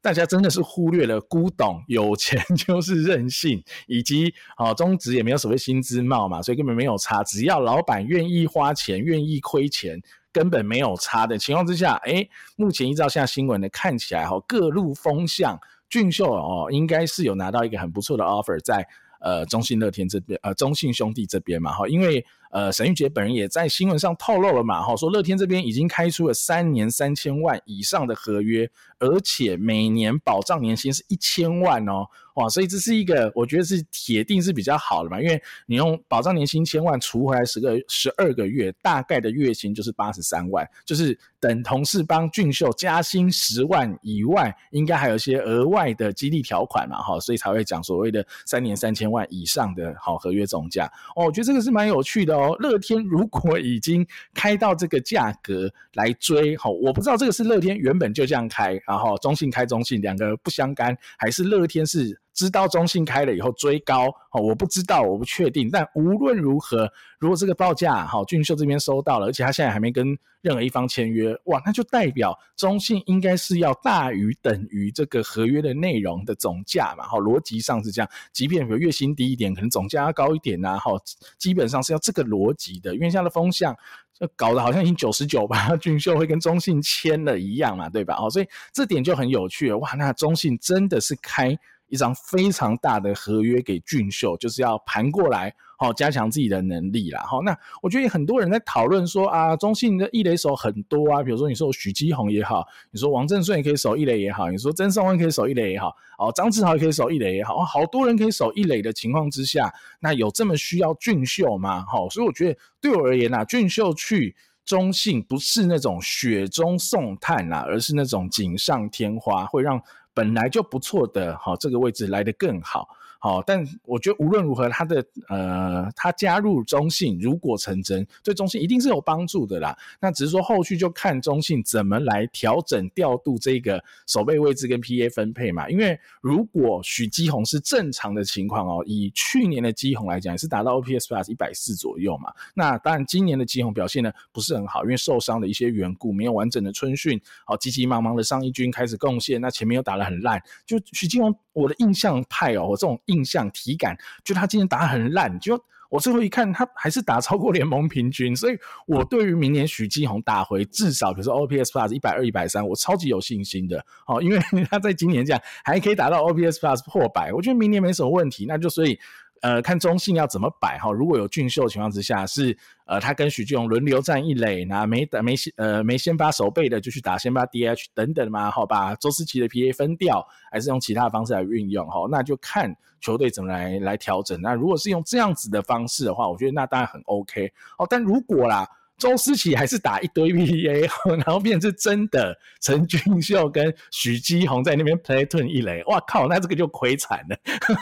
[0.05, 7.25] 大家真的是忽略了古董，有钱 就是任性，以及哦中职也没有所谓薪资帽嘛，所以根本没有差。
[7.25, 9.99] 只要老板愿意花钱，愿意亏钱，
[10.31, 18.87] 根本没有差的情况之下，诶，目前依照现在新闻的看起来，哈，各路风向，俊秀哦，应该是有拿到一个很不错的 offer 在
[19.21, 22.23] 呃中信乐天这边，呃中信兄弟这边嘛，哈，因为。
[22.55, 28.71] 呃，沈玉杰本人也在新闻上透露了嘛，哈，说乐天这边已经开出了三年三千万以上的合约，
[29.05, 52.57] 而且每年保障年薪是一千万哦，哇，所以这是一个我觉得是铁定是比较好的嘛，因为你用保障年薪千万除回来十个十二个月，大概的月薪就是八十三万，就是等同是帮俊秀加薪十万以外，应该还有一些额外的激励条款嘛，哈，所以才会讲所谓的三年三千万以上的好合约总价，哦，我觉得这个是蛮有趣的哦。
[52.59, 65.69] 乐天如果已经开到这个价格来追，好，我不知道这个是乐天原本就这样开，然后中信开中信两个不相干，还是乐天是知道中信开了以后追高，我不知道，我不确定。
[65.69, 66.89] 但无论如何，
[67.19, 78.09] 如果这个报价好，俊秀这边收到了，而且他现在还没跟任何一方签约，哇，那就代表中信应该是要大于等于这个合约的内容的总价嘛，好，逻辑上是这样。
[78.33, 80.97] 即便比如月薪低一点，可能总价要高一点呐，好，
[81.39, 82.95] 基本上是要这个逻辑的。
[82.95, 83.77] 因为现在的风向
[84.19, 88.17] 就搞得好像已经九十九吧， 俊秀会跟中信签了一样嘛，对吧？
[88.21, 91.59] 哦，所以这点就很有趣，哇，那中信真的是开
[91.89, 95.55] 一张非常大的合约给俊秀，就是要盘过来。
[95.77, 97.21] 好，加强自己的能力啦。
[97.27, 111.85] 好，那我觉得很多人在讨论说啊，中信的一垒手很多啊，比如说你说许基宏也好，你说王振顺也可以守一垒也好，你说曾颂恩可以守一垒也好，哦，张志豪也可以守一垒也好，好多人可以守一垒的情况之下，那有这么需要俊秀吗？
[111.87, 119.83] 好，所以我觉得对我而言啊，俊秀去中信不是那种雪中送炭啊，而是那种锦上添花，会让
[120.15, 122.89] 本来就不错的好这个位置来得更好。
[123.25, 129.75] 好，但我觉得无论如何，他的呃，他加入中信如果成真，对中信一定是有帮助的啦。
[129.99, 135.71] 那只是说后续就看中信怎么来调整调度这个守备位置跟 PA 分配嘛。
[135.71, 142.31] 因为如果许基宏是正常的情况哦，以去年的基宏来讲，也是达到 OPS Plus 一百四左右嘛。
[142.53, 151.35] 那当然今年的基宏表现呢不是很好，因为受伤的一些缘故，没有完整的春训，好急急忙忙的上一军开始贡献，那前面又打得很烂，就许基宏。
[151.55, 164.39] 我的印象派哦，我这种印印象体感，就他今年打很烂，就我最后一看，他还是打超过联盟平均，所以我对于明年许继红打回至少，可是 OPS Plus 一百二、一百三，我超级有信心的哦，因为
[164.69, 168.99] 他在今年这样还可以打到 OPS Plus 破百，我觉得明年没什么问题，那就所以。
[169.45, 170.91] 呃，看中信要怎么摆哈。
[170.91, 182.09] 如果有俊秀的情况之下，是呃，他跟许俊荣轮流站一垒，那没打没先呃没先发守备的就去打先发 DH 等等嘛，好把周思齐的 PA 分掉，还是用其他的方式来运用哈？
[182.11, 184.41] 那就看球队怎么来来调整。
[184.41, 187.87] 那如果是用这样子的方式的话，我觉得那当然很 OK 哦。
[187.91, 188.67] 但如果啦。
[188.97, 197.37] 周思齐还是打一堆 PA，然后变成是真的陈俊秀跟许基宏在那边 platoon 一垒，哇靠，那这个就亏惨了，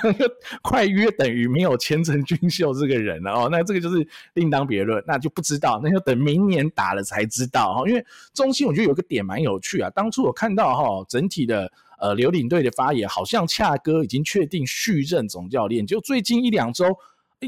[0.63, 7.87] 快约等于没有签陈俊秀这个人了哦，那这个就是另当别论，那就不知道，那就等明年打了才知道哈。
[7.87, 16.87] 因为中心我觉得有个点蛮有趣啊，当初我看到哈整体的呃刘领队的发言，好像恰哥已经确定续任总教练，就最近一两周。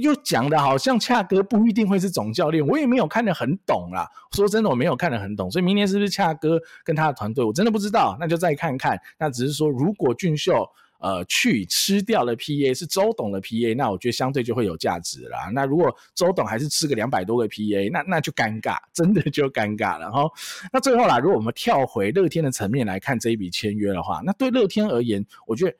[0.01, 4.09] 又讲的好像恰哥不一定会是总教练，我也没有看得很懂啦。
[4.33, 8.17] 说真的，我没有看得很懂，所以明年是不是恰哥跟他的团队，我真的不知道。
[8.19, 9.01] 那就再看看。
[9.19, 10.69] 那只是说，如果俊秀
[10.99, 15.51] 呃去吃掉了 PA，是周董的 PA，那我觉得相对就会有价值啦。
[15.53, 20.23] 那如果周董还是吃个两百多个 PA，那那就尴尬，真的就尴尬了哈。
[20.73, 25.77] 那最后啦，如果我们跳回乐天的层面来看这一笔签约的话，那对乐天而言，我觉得。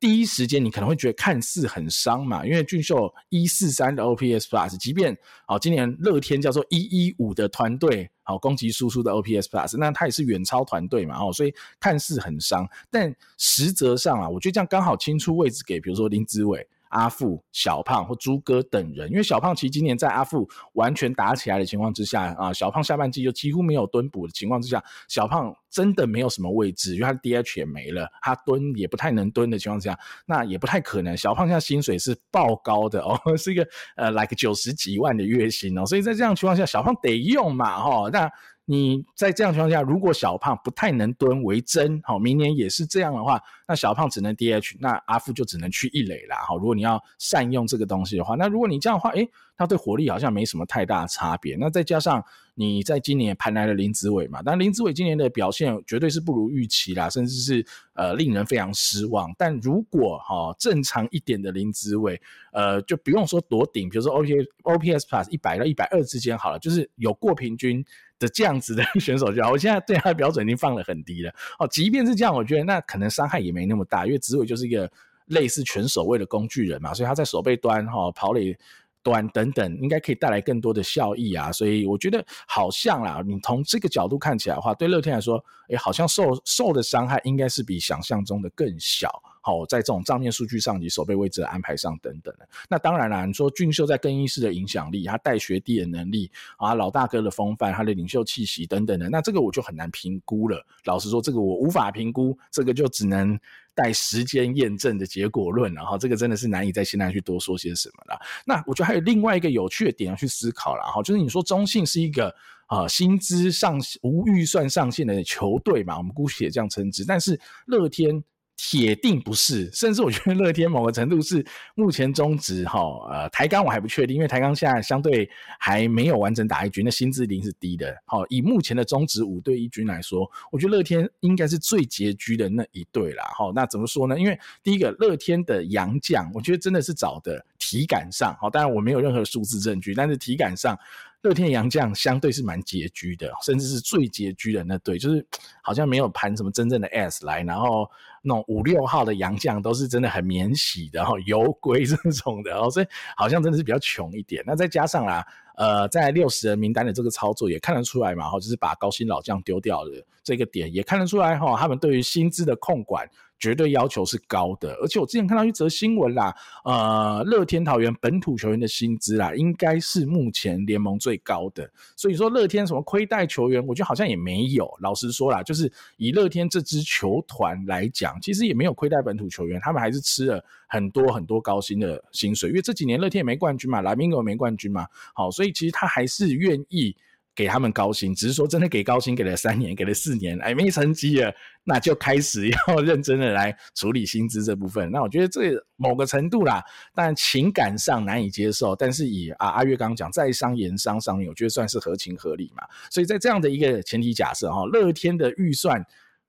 [0.00, 16.66] 第一时间你可能会觉得看似很伤嘛，因为俊秀一四三的 OPS Plus，即便哦今年乐天叫做一一五的团队，好攻击输出的 OPS Plus，那他也是远超团队嘛，哦，所以看似很伤，但实则上啊，我觉得这样刚好清出位置给比如说林子伟。
[16.90, 31.16] 阿富、小胖或朱哥等人，因为小胖其实今年在阿富完全打起来的情况之下啊，小胖下半季就几乎没有蹲补的情况之下，小胖真的没有什么位置，因为他的 DH 也没了，他蹲也不太能蹲的情况之下，那也不太可能。
[31.16, 33.66] 小胖现在薪水是爆高的哦， 是一个
[33.96, 38.30] 呃，like 九十几万的月薪哦，所以在这样情况下，小胖得用嘛，哈，那。
[38.70, 49.26] 你在这样情况下，如果小胖不太能蹲为真，好，明年也是这样的话，那小胖只能 DH，那阿富就只能去一垒啦，好，如果你要善用这个东西的话，那如果你这样的话，诶，
[49.58, 59.30] 他对火力好像没什么太大差别，那再加上你在今年盘来了林子伟嘛，但林子伟今年的表现绝对是不如预期啦，甚至是呃令人非常失望。
[59.36, 62.18] 但如果哈正常一点的林子伟，
[62.52, 64.32] 呃，就不用说多顶，比如说 O P
[64.62, 67.84] O P S Plus 一百到一百二之间好了，就是有过平均。
[68.20, 71.32] 的这样子的 选手就好，我现在对他的标准已经放得很低了。
[71.60, 74.90] 哦，即便是这样，我觉得那可能伤害也没那么大，因为子伟就是一个
[75.26, 78.58] 类似全守卫的工具人嘛，所以他在守备端、哈跑垒
[79.02, 81.50] 短等等，应该可以带来更多的效益啊。
[81.52, 89.10] 所以我觉得好像啦，你从这个角度看起来的话，对乐天来说，诶，好像受受的伤害应该是比想象中的更小。
[89.40, 100.62] 好，在这种账面数据上及守备位置的安排上等等的，那当然啦，你说俊秀在更衣室的影响力，他带学弟的能力啊，老大哥的风范，他的领袖气息等等的，那这个我就很难评估了。
[100.84, 103.38] 老实说，这个我无法评估，这个就只能
[103.78, 105.96] 待时间验证的结果论然后。
[105.96, 108.20] 这个真的是难以在现在去多说些什么了。
[108.44, 112.34] 那我觉得还有另外一个有趣的点要去思考了哈，就是你说中信是一个
[112.66, 118.22] 啊薪资上无预算上限的球队嘛，我们姑且这样称之，但是乐天。
[118.60, 121.46] 铁定不是，甚至我觉得乐天某个程度是
[121.76, 125.30] 目前中职哈，呃，台钢我还不确定，因为台钢现在相对
[125.60, 127.96] 还没有完整打一军，那薪资一定是低的。
[128.04, 133.24] 好，以目前的中职五队一军来说，我觉得乐天应该是最拮据的那一队啦。
[133.36, 134.18] 好，那怎么说呢？
[134.18, 140.76] 因为第一个乐天的洋将，我觉得真的是找的体感上，好，当然我没有任何数字证据，但是体感上。
[141.22, 145.26] 乐天洋将相对是蛮拮据的，甚至是最拮据的那队，就是
[145.62, 147.90] 好像没有盘什么真正的 S 来，然后
[148.22, 154.44] 那种五六号的洋将都是真的很免洗的，然后油龟这种的，哦，所以好像真的是比较穷一点。
[154.46, 159.90] 那再加上啦，呃，在六十人名单的这个操作也看得出来嘛，哈，就是把高薪老将丢掉的
[160.22, 163.08] 这个点也看得出来哈，他们对于薪资的控管。
[163.38, 166.34] 绝对要求是高的，而且我之前看到一则新闻啦，
[166.64, 171.70] 呃，乐天桃园本土球员的薪资啦，应该是目前联盟最高的。
[171.96, 174.68] 所以说乐天什么亏待球员，我觉得好像也没有。
[174.80, 182.50] 老实说啦，就是以乐天这支球团来讲，其实也没有亏待本土球员，他们还是吃了很多很多高薪的薪水。
[182.50, 186.96] 因为这几年乐天也没冠军嘛，拉米狗没冠军嘛，好，所以其实他还是愿意。
[187.38, 191.32] 给他们高薪，只是说真的给高薪给了三年，给了四年，哎，没成绩了，
[191.62, 194.90] 那就开始要认真的来处理薪资这部分。
[194.90, 196.60] 那我觉得这某个程度啦，
[196.92, 202.64] 但情感上难以接受，但是以啊阿月刚刚讲在商言商上面，我觉得算是合情合理嘛。
[202.90, 205.86] 所以在这样的一个前提假设哈，乐天的预算。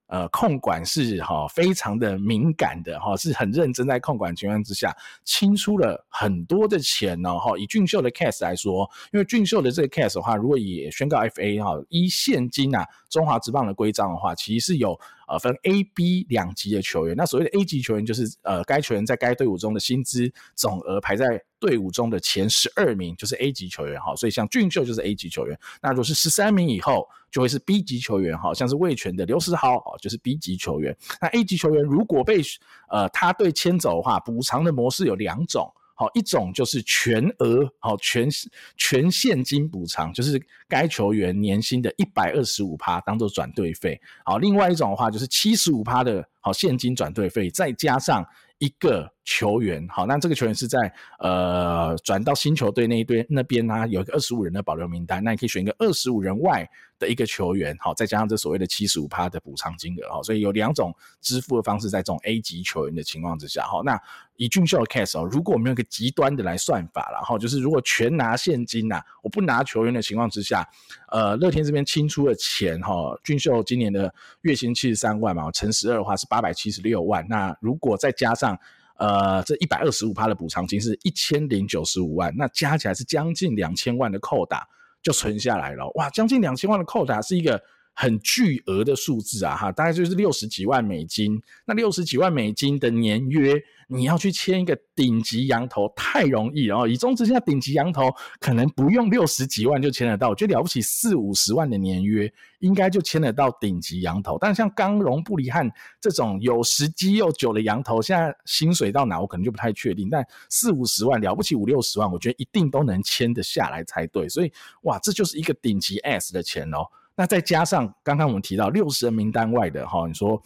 [0.10, 7.57] 呃，控管是哈非常的敏感的哈，是很认真在控管情况之下，清出了很多的钱哦哈。
[7.57, 14.99] 以俊秀的 case 来说，因为俊秀的这个 case 的话，如果以宣告 FA 哈依现金啊中华职棒的规章的话，其实是有。
[15.30, 17.16] 呃，分 A、B 两级的球员。
[17.16, 24.16] 那所谓的 A 级球员，就是呃，该球员在该队伍中的薪资总额排在队伍中的前十二名，就是 A 级球员哈。
[24.16, 25.58] 所以像俊秀就是 A 级球员。
[25.82, 28.54] 那如果是十三名以后，就会是 B 级球员哈。
[28.54, 30.98] 像是魏权的刘思豪哦，就是 B 级球员。
[31.22, 32.42] 那 A 级球员如果被
[32.90, 35.72] 呃他队签走的话，补偿的模式有两种。
[36.00, 38.30] 好，一种就是全额，好全
[38.78, 44.00] 全现金补偿，就是该球员年薪的一百二十五趴当做转队费。
[44.24, 48.26] 好，另外一种的话就是七十五趴的好现金转队费，再加上。
[48.60, 56.68] 一个球员，好，那这个球员是在呃转到新球队那一队那边呢，有一个二十五人的保留名单，那你可以选一个二十五人外
[56.98, 64.02] 的一个球员，好，再加上这所谓的七十五趴的补偿金额，哈，所以有两种支付的方式，在这种 A 级球员的情况之下，哈，那
[64.36, 70.68] 以俊秀的 case 哦，如果我们用一个极端的来算法，然后就是如果全拿现金呐，我不拿球员的情况之下，
[71.12, 74.12] 呃，乐天这边清出了钱，哈，俊秀今年的
[74.42, 78.58] 月薪七十三万嘛，乘十二的话是八百七十六万，那如果再加上
[79.00, 84.68] 呃，这一百二十五趴的补偿金是一千零九十五万，那加起来是将近两千万的扣打
[85.02, 85.89] 就存下来了。
[85.95, 87.62] 哇，将近两千万的扣打是一个
[87.93, 91.41] 很巨额的数字啊，哈，大概就是六十几万美金。
[91.66, 93.56] 那六十几万美金的年约，
[93.92, 96.88] 你要去签一个顶级羊头太容易了哦。
[96.88, 98.08] 以中职现在顶级羊头
[98.40, 104.38] 可能不用六十几万就签得到，我觉得了不起四五十万的年约应该就签得到顶级羊头。
[104.40, 105.70] 但像刚荣、布里汉
[106.00, 110.08] 这种有时机又久的羊头，现在薪水到哪我可能就不太确定。
[110.08, 114.30] 但四五十万了不起五六十万，我觉得一定都能签得下来才对。
[114.30, 116.86] 所以哇，这就是一个顶级 S 的钱哦。
[117.16, 120.42] 那再加上刚刚我们提到六十人名单外的哈，你说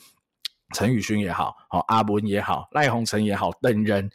[0.73, 4.09] 陈宇勋也好，好阿文也好，赖鸿诚也好，等人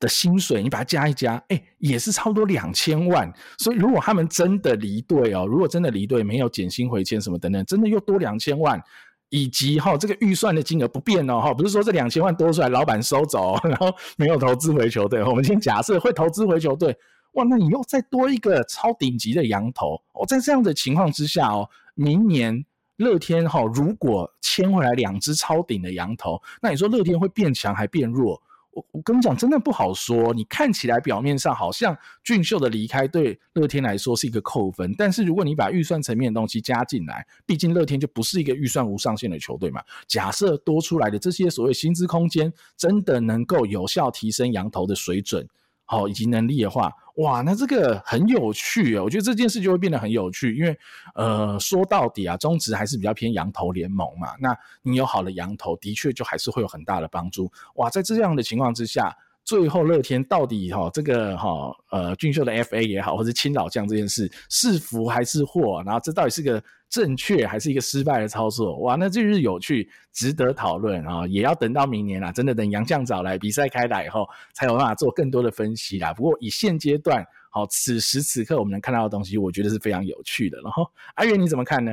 [0.00, 3.30] 的薪水，你把它加一加，哎，也是差不多两千万。
[3.58, 8.82] 所以如果他们真的离队哦，如果真的离队，没有减薪回迁什么等等，真的又多两千万，
[9.28, 15.22] 以及哈这个预算的金额不变哦，哈，不是说这两千万多出来，老板收走，然后没有投资回球队。
[15.22, 16.96] 我们先假设会投资回球队。
[17.34, 22.62] 哇，那你又再多一个超顶级的洋头哦，在这样的情况之下哦，明年
[23.02, 28.40] 乐天哈如果签回来两只超顶的羊头，那你说乐天会变强还变弱？
[28.70, 30.32] 我我跟你讲，真的不好说。
[30.32, 31.94] 你看起来表面上好像
[32.24, 39.82] 俊秀的离开对乐天来说是一个扣分，但是如果你把预算层面的东西加进来，毕竟乐天就不是一个预算无上限的球队嘛。
[40.06, 45.46] 假设多出来的这些所谓薪资空间真的能够有效提升羊头的水准。
[45.84, 49.04] 好，以及能力的话，哇，那这个很有趣哦。
[49.04, 50.78] 我觉得这件事就会变得很有趣，因为
[51.14, 54.34] 呃，说到底啊，中职还是比较偏羊头联盟嘛。
[54.40, 57.50] 那你有好的羊头，的确就还是会有很大的帮助。
[57.74, 59.16] 哇，在这样的情况之下。
[59.44, 65.82] 最后，乐天到底哈这个哈呃俊秀的 FA 也好，或者亲老将这件事是福还是祸？
[65.84, 68.78] 然后这到底是个正确还是一个失败的操作？
[68.78, 71.26] 哇，那这是有趣，值得讨论啊！
[71.26, 76.12] 也要等到明年啦，真的等杨将找来，比赛开打以后，才有办法做更多的分析啦。
[76.14, 80.60] 不过以现阶段，好此时此刻我们能看到的东西，我觉得是非常有趣的。
[80.60, 81.92] 然后阿元你怎么看呢？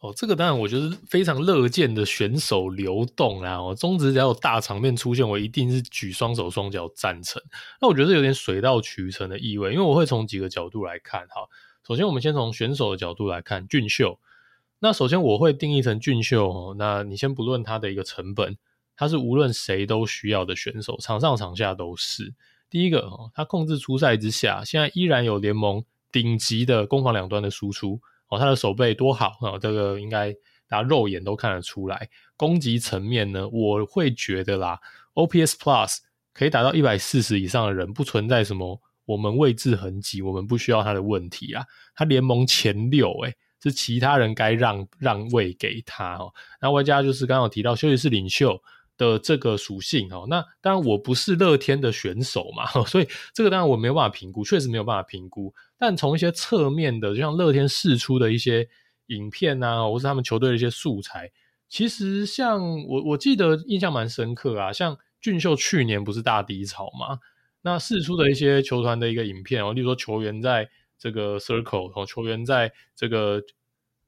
[0.00, 3.56] 哦，这个当然，我觉得非常乐见的选手流动啦。
[3.58, 7.42] 哦，中职只要有大场面出现，我一定是举双手双脚赞成。
[7.80, 11.26] 那我觉得有点水到渠成的意味，因为我会从几个角度来看。
[11.28, 11.48] 哈，
[11.86, 14.18] 首先我们先从选手的角度来看俊秀。
[14.80, 18.58] 那首先我会定义成俊秀，那你先不论他的一个成本，
[18.94, 22.34] 他是无论谁都需要的选手，场上场下都是。
[22.68, 25.82] 第一个，他控制出赛之下，现在依然有联盟
[26.12, 28.02] 顶级的攻防两端的输出。
[28.28, 29.58] 哦，他的守备多好啊！
[29.60, 30.32] 这个应该
[30.68, 32.08] 大家肉眼都看得出来。
[32.36, 34.78] 攻击层面呢，我会觉得啦
[35.14, 35.98] ，OPS Plus
[36.32, 41.64] 可以达到一百四十以上的人，不存在什么我们位置很挤，我们不需要他的问题啊。
[41.94, 46.32] 他联盟前六，诶，是其他人该让让位给他哦。
[46.60, 48.60] 那外加就是刚刚有提到休息室领袖
[48.96, 50.26] 的这个属性哦。
[50.28, 55.54] 那当然我不是乐天的选手嘛， 所以这个当然我没有办法评估，确实没有办法评估。
[55.76, 58.68] 但从一些侧面的，就像乐天试出的一些
[59.08, 61.30] 影片啊，或是他们球队的一些素材，
[61.68, 64.72] 其实像我我记得印象蛮深刻啊。
[64.72, 67.18] 像俊秀去年不是大低潮嘛，
[67.62, 70.68] 那试出的一些球团的一个影片哦，例如说球员在
[70.98, 73.42] 这个 circle 哦，球员在这个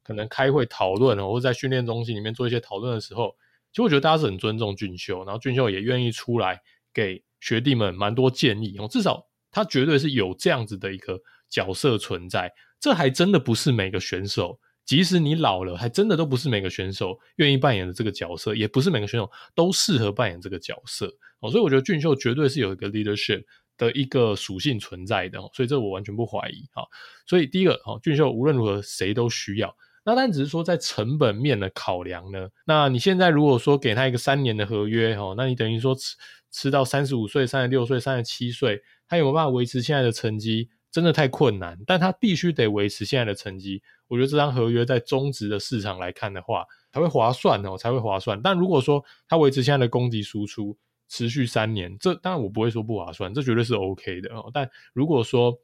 [0.03, 3.37] 可能开会讨论哦，或者在训练中心里面做一些讨论的时候，
[3.73, 6.61] 其实我觉得大家是很尊重俊秀，然后俊秀也愿意出来
[6.93, 11.21] 给学弟们蛮多建议哦，至少他绝对是有这样子的一个。
[11.51, 21.11] 角色存在，这还真的不是每个选手，即使你老了，还真的都不是每个选手愿意扮演的这个角色，也不是每个选手都适合扮演这个角色
[21.41, 21.51] 哦。
[21.51, 23.43] 所以我觉得俊秀绝对是有一个 leadership
[23.79, 26.69] 的一个属性存在的，所以这我完全不怀疑。
[26.75, 26.87] 好，
[27.27, 29.75] 所以第一个，好，俊秀无论如何谁都需要。
[30.09, 36.17] 那但只是说在成本面的考量呢，那你现在如果说给他一个三年的合约，哦，那你等于说吃
[36.51, 40.71] 吃到三十五岁、三十六岁、三十七岁，他有没有办法维持现在的成绩？
[40.91, 43.83] 真的太困难，但他必须得维持现在的成绩。
[44.07, 48.41] 我觉得这张合约在中值的市场来看的话，才会划算哦，才会划算。
[48.41, 50.75] 但如果说他维持现在的攻击输出
[51.07, 54.51] 持续三年，这当然我不会说不划算，这绝对是 OK 的哦。
[54.55, 55.59] 但如果说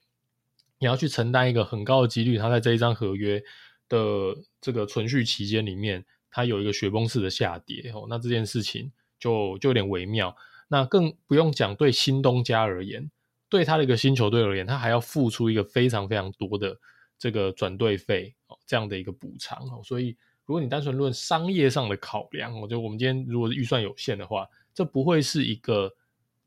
[0.78, 3.42] 你要去承担一个很高的几率，他在这一张合约
[3.88, 10.36] 的这个存续期间里面，它有一个雪崩式的下跌哦，那这件事情就就有点微妙。
[10.68, 13.10] 那更不用讲对新东家而言。
[13.50, 16.76] 对他的一个新球队而言，他还要付出一个非常非常多的
[17.16, 19.80] 这个转队费哦，这样的一个补偿哦。
[19.84, 25.94] 所以，如果你单纯论商业上的考量，我觉得我们今天如果预算有限的话，这不会是一个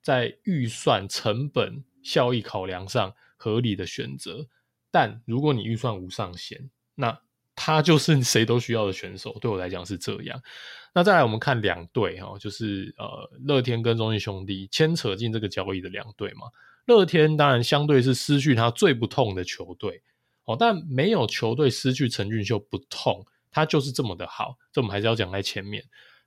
[0.01, 4.45] 在预算成本效益考量上合理的选择。
[4.91, 7.17] 但如果你预算无上限，那
[7.57, 9.37] 他就是 谁都需要的选手。
[9.41, 10.41] 对我来讲是这样。
[10.93, 16.47] 那再来，我们看两队哈，就是呃，乐天跟中信兄弟牵扯进这个交易的两队嘛。
[16.85, 20.01] 乐天当然相对是失去他最不痛的球队
[20.45, 25.83] 哦，但没有球队失去陈俊秀不痛，他就是这么的好，这我们还是要讲在前面。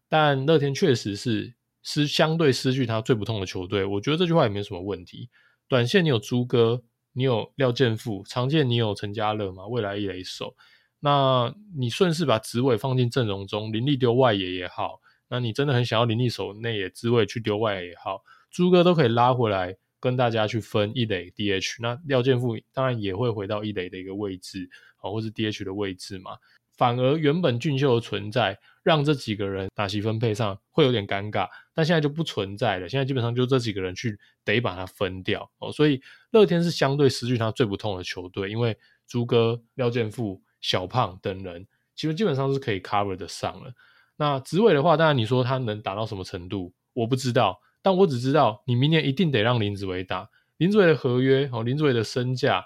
[0.09, 5.31] 但乐天确实是失相对失去他最不痛的球队，我觉得这句话也没什么问题。
[5.67, 10.55] 短线你有朱哥，你有廖健富，长线你有陈家乐嘛，未来一垒手，
[11.01, 19.77] 那你顺势把子伟放进阵容中，林立丢外野也好，那你真的很想要林立守内野，子伟去丢外野也好，朱哥都可以拉回来。
[20.03, 26.39] 跟大家去分一垒 DH，那廖健富当然也会回到一垒的一个位置啊，或是 DH 的位置嘛。
[26.75, 32.89] 反而原本俊秀的存在，让这几个人打席分配上会有点尴尬，但现在就不存在了。
[32.89, 38.75] 现在基本上就这几个人去得把它分掉哦，所以乐天是相对失去他最不痛的球队，因为
[39.07, 43.73] 朱哥、廖健富、小胖等人其实基本上是可以 cover 得上了。
[44.17, 47.61] 那子伟的话，当然你说他能打到什么程度，我不知道。
[47.83, 52.65] 但我只知道，你明年一定得让林子伟打林子伟的合约哦，林子伟的身价，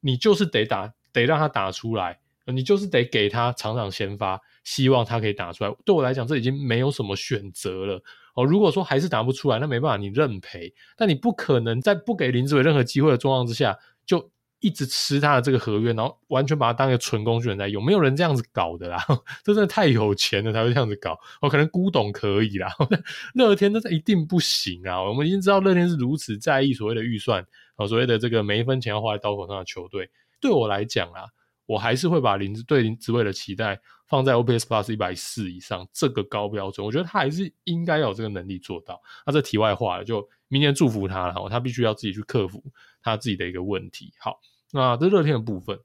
[0.00, 5.74] 你就是得打，得让他打出来，你就是得给他场场先发，希望他可以打出来。
[5.86, 8.02] 对我来讲，这已经没有什么选择了
[8.34, 8.44] 哦。
[8.44, 10.74] 如果说还是打不出来，那没办法，你认赔。
[10.96, 14.30] 但你不可能在不给林子伟任何机会的状况之下就。
[14.60, 19.02] 一直吃他的这个合约，然后完全把他当一个纯工具人在用，没有人这样子搞的啦，
[19.42, 21.18] 这真的太有钱了才会这样子搞。
[21.40, 22.68] 哦，可能古董可以啦，
[23.34, 25.02] 乐天那是一定不行啊！
[25.02, 27.42] 我们已经知道乐天是如此在意所谓的预算，
[27.76, 30.10] 哦，所谓的这个每一分钱要花在刀口上的球队。
[30.40, 31.24] 对我来讲啊，
[31.64, 36.84] 我还是会把林子对林子伟的期待放在 OPS Plus 一百四以上这个高标准。
[36.84, 39.00] 我觉得他还是应该有这个能力做到。
[39.24, 42.62] 那这题外话了，就明年祝福他了，他必须要自己去克服
[43.02, 44.12] 他自己的一个问题。
[44.18, 44.38] 好。
[44.72, 45.80] 那这是乐天的部分，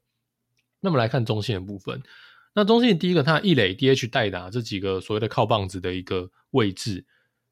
[0.80, 2.02] 那么来看中信的部分。
[2.54, 7.06] 那中信第一个，他一垒 DH 代打这几个所谓的靠棒子的一个位置，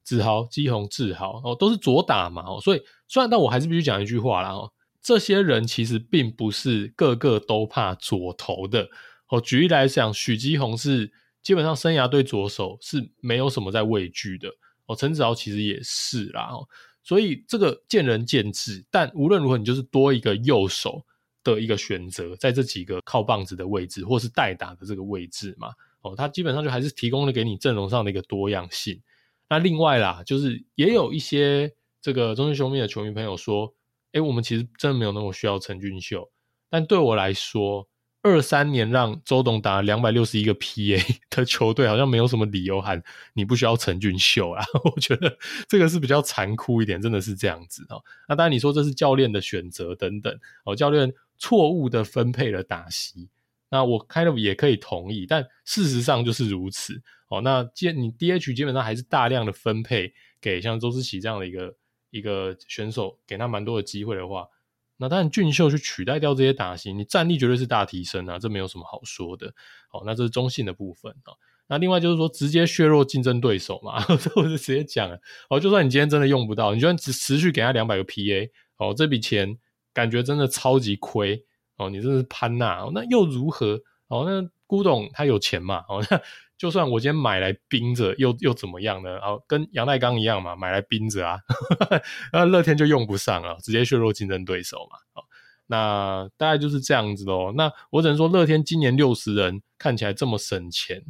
[0.04, 4.72] 子豪、基宏、志豪哦，都是左打嘛哦，所以虽然但我还是必须讲一句话啦哦，
[5.02, 8.88] 这些人其实并不是个个都怕左投的
[9.28, 9.42] 哦。
[9.42, 11.12] 举例来讲，许基宏是
[11.42, 14.48] 基本上生涯对左手是没有什么在畏惧的
[14.86, 16.66] 哦，陈子豪其实也是啦哦，
[17.04, 21.06] 所以这个见仁见智，但无论如何，你就是多一个右手。
[21.44, 25.70] 的一个选择，在这几个靠棒子的位置，或是代打的这个位置嘛，
[26.02, 29.02] 哦，他基本上就还是提供了给你阵容上的一个多样性。
[29.50, 31.72] 那另外啦，就是也有一些
[32.02, 33.74] 这个中信兄妹的球迷朋友说，
[34.14, 36.32] 哎，我们其实真的没有那么需要陈俊秀。
[36.70, 37.88] 但对我来说，
[38.24, 44.64] 二三年让周董打两百六十一个 PA 的球队，好像没有什么理由喊你不需要陈俊秀啊。
[44.96, 45.38] 我觉得
[45.68, 48.02] 这个是比较残酷一点，真的是这样子哦。
[48.28, 50.36] 那当然你说这是教练的选择等等
[50.66, 51.14] 哦，教练。
[51.44, 53.28] 错误的分配了打席，
[53.70, 57.02] 那我 kind of 也可以同意，但事实上就是如此。
[57.28, 61.76] 哦，那既然你 DH 基本上还是大量的分配给像周思齐这样的一个
[62.12, 64.48] 一个选手，给他蛮多的机会的话，
[64.96, 69.54] 那当然俊秀去取代掉这些打席，你战力绝对是大提升啊，这没有什么好说的。
[69.89, 71.36] 好，那这是中性的部分啊。
[71.68, 75.20] 那另外就是说，直接削弱竞争对手嘛， 这我就直接讲了。
[75.50, 79.58] 哦，就算你今天真的用不到，你就算只持续给他两百个 PA，哦，这笔钱。
[79.94, 81.46] 感觉真的超级亏
[81.78, 81.89] 哦！
[81.89, 83.80] 你真是潘娜，那又如何？
[84.08, 85.84] 哦，那古董他有钱嘛？
[85.88, 86.20] 哦，那
[86.58, 89.18] 就算我今天买来冰着，又又怎么样呢？
[89.20, 91.39] 哦，跟阳岱钢一样嘛，买来冰着啊，
[92.32, 94.98] 那乐天就用不上了，直接削弱竞争对手嘛。
[95.14, 95.26] 哦，
[95.68, 97.52] 那大概就是这样子喽。
[97.54, 101.04] 那我只能说，乐天今年六十人看起来这么省钱，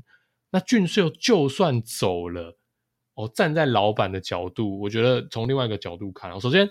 [0.51, 2.57] 那俊秀就算走了，
[3.15, 6.69] 哦，站在老板的角度，我觉得从另外一个角度看，首先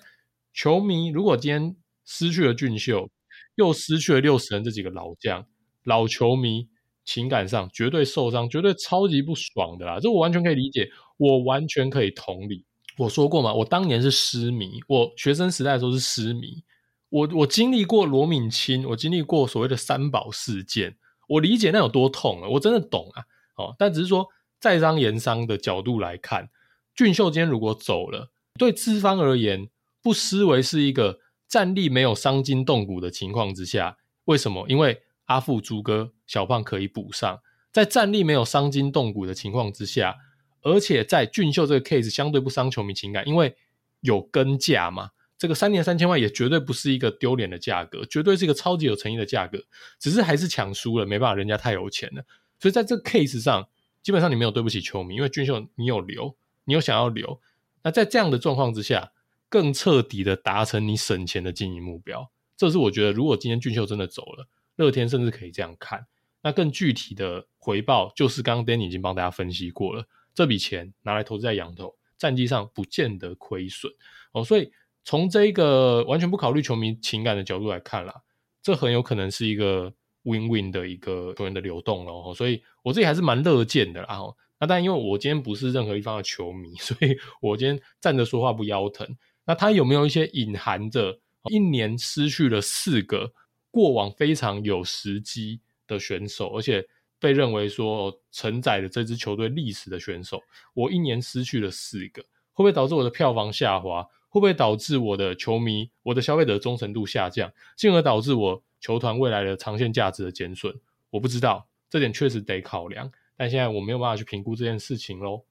[0.53, 1.77] 球迷如果今天。
[2.15, 3.09] 失去了俊秀，
[3.55, 5.47] 又失去了六十人这几个老将，
[5.85, 6.69] 老球迷
[7.07, 9.99] 情感上绝对受伤，绝对超级不爽的啦。
[9.99, 12.67] 这我完全可以理解，我完全可以同理。
[12.99, 16.63] 我说过嘛，我当年是失迷，我学生时代的时候是失迷，
[17.09, 20.95] 我我经历过罗敏清，我经历过所谓的三宝事件，
[21.27, 23.25] 我理解那有多痛啊，我真的懂啊。
[23.57, 24.27] 哦，但只是说
[24.61, 26.51] 在商言商的角度来看，
[26.95, 29.71] 俊秀今天如果走了，对资方而言，
[30.03, 31.19] 不失为是一个。
[31.53, 34.65] 战力没有伤筋动骨的情况之下，为什么？
[34.71, 37.41] 因为阿富、朱哥、小胖可以补上。
[37.71, 40.17] 在战力没有伤筋动骨的情况之下，
[40.63, 43.55] 而且在俊秀这个 case 相对不伤球迷情感，因为
[44.01, 45.11] 有跟价嘛。
[45.37, 49.63] 这个三年三千万也绝对不是一个丢脸的价格，绝对是一个超级有诚意的价格。
[49.99, 52.25] 只是还是抢输了，没办法，人家太有钱了。
[52.61, 53.69] 所以在这个 case 上，
[54.03, 56.35] 基本上你没有对不起球迷，因为俊秀你有留，
[56.65, 57.43] 你有想要留。
[57.83, 59.13] 那在这样的状况之下。
[59.53, 62.27] 更彻底的达成你省钱的经营目标，
[62.57, 66.07] 这是我觉得，如果今天俊秀真的走了，乐天甚至可以这样看。
[66.41, 73.93] 那更具体的回报，就是刚刚 Danny 已经帮大家分析过了，这笔钱拿来投资在洋投，战绩上不见得亏损
[74.33, 74.43] 哦。
[74.43, 74.73] 所以
[75.05, 78.23] 从这个完全不考虑球迷情感的角度来看啦，
[78.63, 79.93] 这很有可能是一个
[80.23, 82.33] win win 的一个球员的流动哦。
[82.35, 84.01] 所以我自己还是蛮乐见的。
[84.09, 89.07] 然后，那但因为我今天不是任何一方的球迷， 所以我今天站着说话不腰疼。
[89.44, 91.19] 那他有没有一些隐含着
[91.51, 93.32] 一年失去了四个
[93.70, 96.86] 过往非常有时机的选手，而且
[97.19, 100.40] 被认为说承载了这支球队历史的选手，
[100.74, 104.06] 我一年失去了四个，会不会导致我的票房下滑？
[104.28, 110.74] 会不会导致我的球迷、我的消费者忠诚度下降，进而导致我球团未来的长线价值的减损？
[111.10, 115.44] 我不知道，这点确实得考量，但现在我没有办法去评估这件事情喽。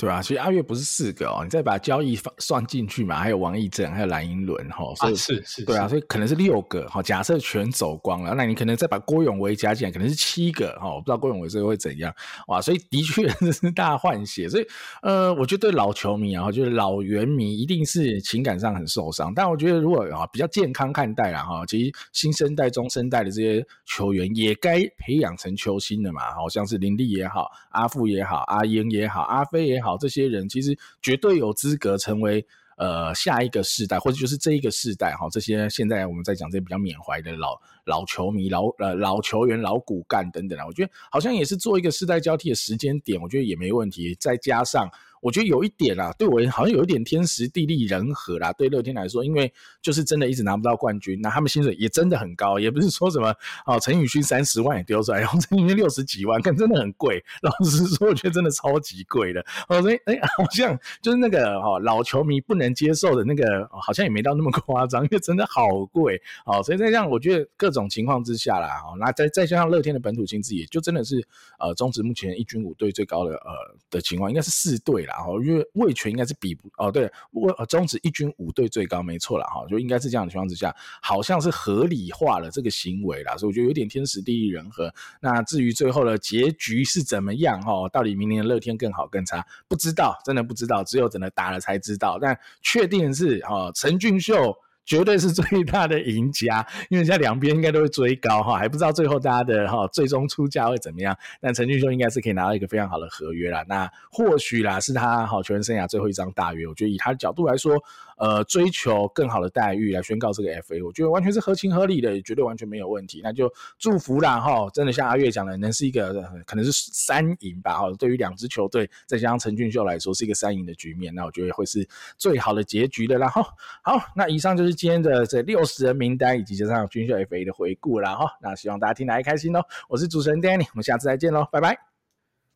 [0.00, 7.02] 对啊，所以阿月不是四个哦，你再把交易算进去嘛，还有王义正，还有蓝寅伦哈，所以、啊、是是，对啊，所以可能是六个哈。
[7.02, 10.94] 假设全走光了，那你可能再把郭永维加进来，可能是七个哈。
[10.94, 12.14] 我不知道郭永维这个会怎样
[12.46, 14.48] 哇，所以的确 这是大换血。
[14.48, 14.66] 所以
[15.02, 19.34] 呃，我觉得对老球迷啊，就是老原迷，一定是情感上很受伤。
[19.34, 29.87] 但我觉得如果啊比较健康看待啦哈，其实新生代、中生代的这些球员也该培养成球星的嘛，好像是林立也好，阿富也好，阿英也好，阿飞也好。
[29.88, 32.44] 好，这些人其实绝对有资格成为
[32.76, 35.26] 呃下一个世代，或者就是这一个世代哈。
[35.30, 44.14] 这些现在我们在讲这些比较缅怀的老老球迷、老呃老球员、老骨干等等啊，我觉得好像也是做一个世代交替的时间点，我觉得也没问题。
[44.20, 44.90] 再加上。
[45.20, 48.52] 我觉得有一点啦，对我好像有一点天时地利人和啦。
[48.52, 53.34] 对乐天来说，因为就是真的一直拿不到冠军，那他们薪水也真的很高，也不是说什么
[53.66, 57.24] 哦，陈宇勋三十万也丢出来，然后陈宇勋六十几万，看真的很贵。
[57.42, 59.44] 老实说，我觉得真的超级贵的。
[59.68, 66.20] 哦，所以哎，好像就是那个哦，老球迷不能接受的那个，好像也没到那么夸张，因为真的好贵。
[66.46, 71.26] 哦，所以在这样，我觉得各种情况之下啦，哦，那再再加上乐天的本土薪资，也就真的是
[71.58, 73.50] 呃，中职目前一军五队最高的呃
[73.90, 75.07] 的情况，应该是四队。
[75.08, 84.92] 然后因为魏权应该是比不哦，对，味中止一军五队最高没错了哈，就应该是这样的情况之下，好像是合理化了这个行为啦，所以我觉得有点天时地利人和。
[85.20, 92.18] 那至于最后的结局是怎么样哈，到底明年乐天更好更差，不知道，真的不知道，只有等他打了才知道。
[92.20, 94.54] 但确定是哈，陈俊秀。
[94.88, 101.14] 绝对是最大的赢家， 因为现在两边应该都会追高哈，还不知道最后大家的哈最终出价会怎么样。
[101.42, 107.76] 但陈俊秀应该是可以拿到一个非常好的合约啦，那或许啦是他哈球员生涯最后一张大约，我觉得以他的角度来说。
[108.18, 113.20] 呃，追求更好的待遇来宣告这个 FA，我觉得完全是合情合理的，也绝对完全没有问题。
[113.22, 117.90] 那就祝福啦哈，真的像阿月讲的，能是一个可能是三赢吧哈。
[117.98, 123.42] 对于两支球队，再加上陈俊秀来说，是一个三赢的局面，那我觉得会是最好的结局的啦哈。
[123.82, 128.30] 好，那以上就是今天的这六十人名单以及加上军秀 FA 的回顾啦哈。
[128.40, 129.60] 那希望大家听得还开心哦。
[129.88, 131.78] 我是主持人 Danny，我们下次再见喽，拜拜，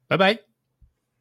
[0.08, 0.51] 拜拜。